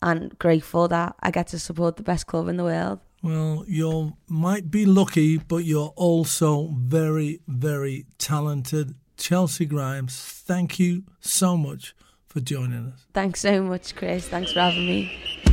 and 0.00 0.36
grateful 0.38 0.88
that 0.88 1.14
I 1.20 1.30
get 1.30 1.48
to 1.48 1.58
support 1.58 1.96
the 1.96 2.02
best 2.02 2.26
club 2.26 2.48
in 2.48 2.56
the 2.56 2.64
world. 2.64 3.00
Well, 3.22 3.64
you 3.68 4.16
might 4.26 4.68
be 4.68 4.84
lucky, 4.84 5.38
but 5.38 5.58
you're 5.58 5.92
also 5.94 6.74
very, 6.76 7.40
very 7.46 8.06
talented. 8.18 8.96
Chelcee 9.16 9.68
Grimes, 9.68 10.20
thank 10.20 10.80
you 10.80 11.04
so 11.20 11.56
much 11.56 11.94
for 12.26 12.40
joining 12.40 12.92
us. 12.92 13.06
Thanks 13.14 13.40
so 13.40 13.62
much, 13.62 13.94
Chris. 13.94 14.26
Thanks 14.26 14.52
for 14.52 14.60
having 14.60 14.86
me. 14.86 15.51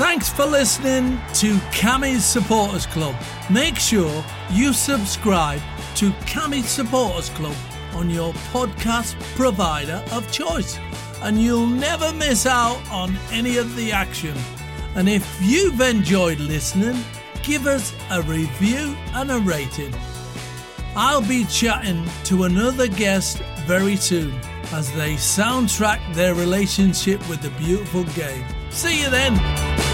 Thanks 0.00 0.30
for 0.30 0.46
listening 0.46 1.18
to 1.34 1.58
Kammy's 1.72 2.24
Supporters 2.24 2.86
Club. 2.86 3.14
Make 3.50 3.76
sure 3.76 4.24
you 4.50 4.72
subscribe 4.72 5.60
to 5.96 6.10
Kammy's 6.24 6.70
Supporters 6.70 7.28
Club 7.28 7.54
on 7.92 8.08
your 8.08 8.32
podcast 8.50 9.20
provider 9.36 10.02
of 10.10 10.32
choice, 10.32 10.78
and 11.20 11.38
you'll 11.38 11.66
never 11.66 12.14
miss 12.14 12.46
out 12.46 12.80
on 12.90 13.14
any 13.30 13.58
of 13.58 13.76
the 13.76 13.92
action. 13.92 14.34
And 14.94 15.06
if 15.06 15.38
you've 15.42 15.82
enjoyed 15.82 16.40
listening, 16.40 17.04
give 17.42 17.66
us 17.66 17.94
a 18.10 18.22
review 18.22 18.96
and 19.12 19.30
a 19.30 19.38
rating. 19.40 19.94
I'll 20.96 21.20
be 21.20 21.44
chatting 21.44 22.08
to 22.24 22.44
another 22.44 22.88
guest 22.88 23.40
very 23.66 23.96
soon 23.96 24.32
as 24.72 24.90
they 24.94 25.16
soundtrack 25.16 26.14
their 26.14 26.34
relationship 26.34 27.20
with 27.28 27.42
the 27.42 27.50
beautiful 27.62 28.04
game. 28.04 28.46
See 28.70 29.02
you 29.02 29.10
then. 29.10 29.89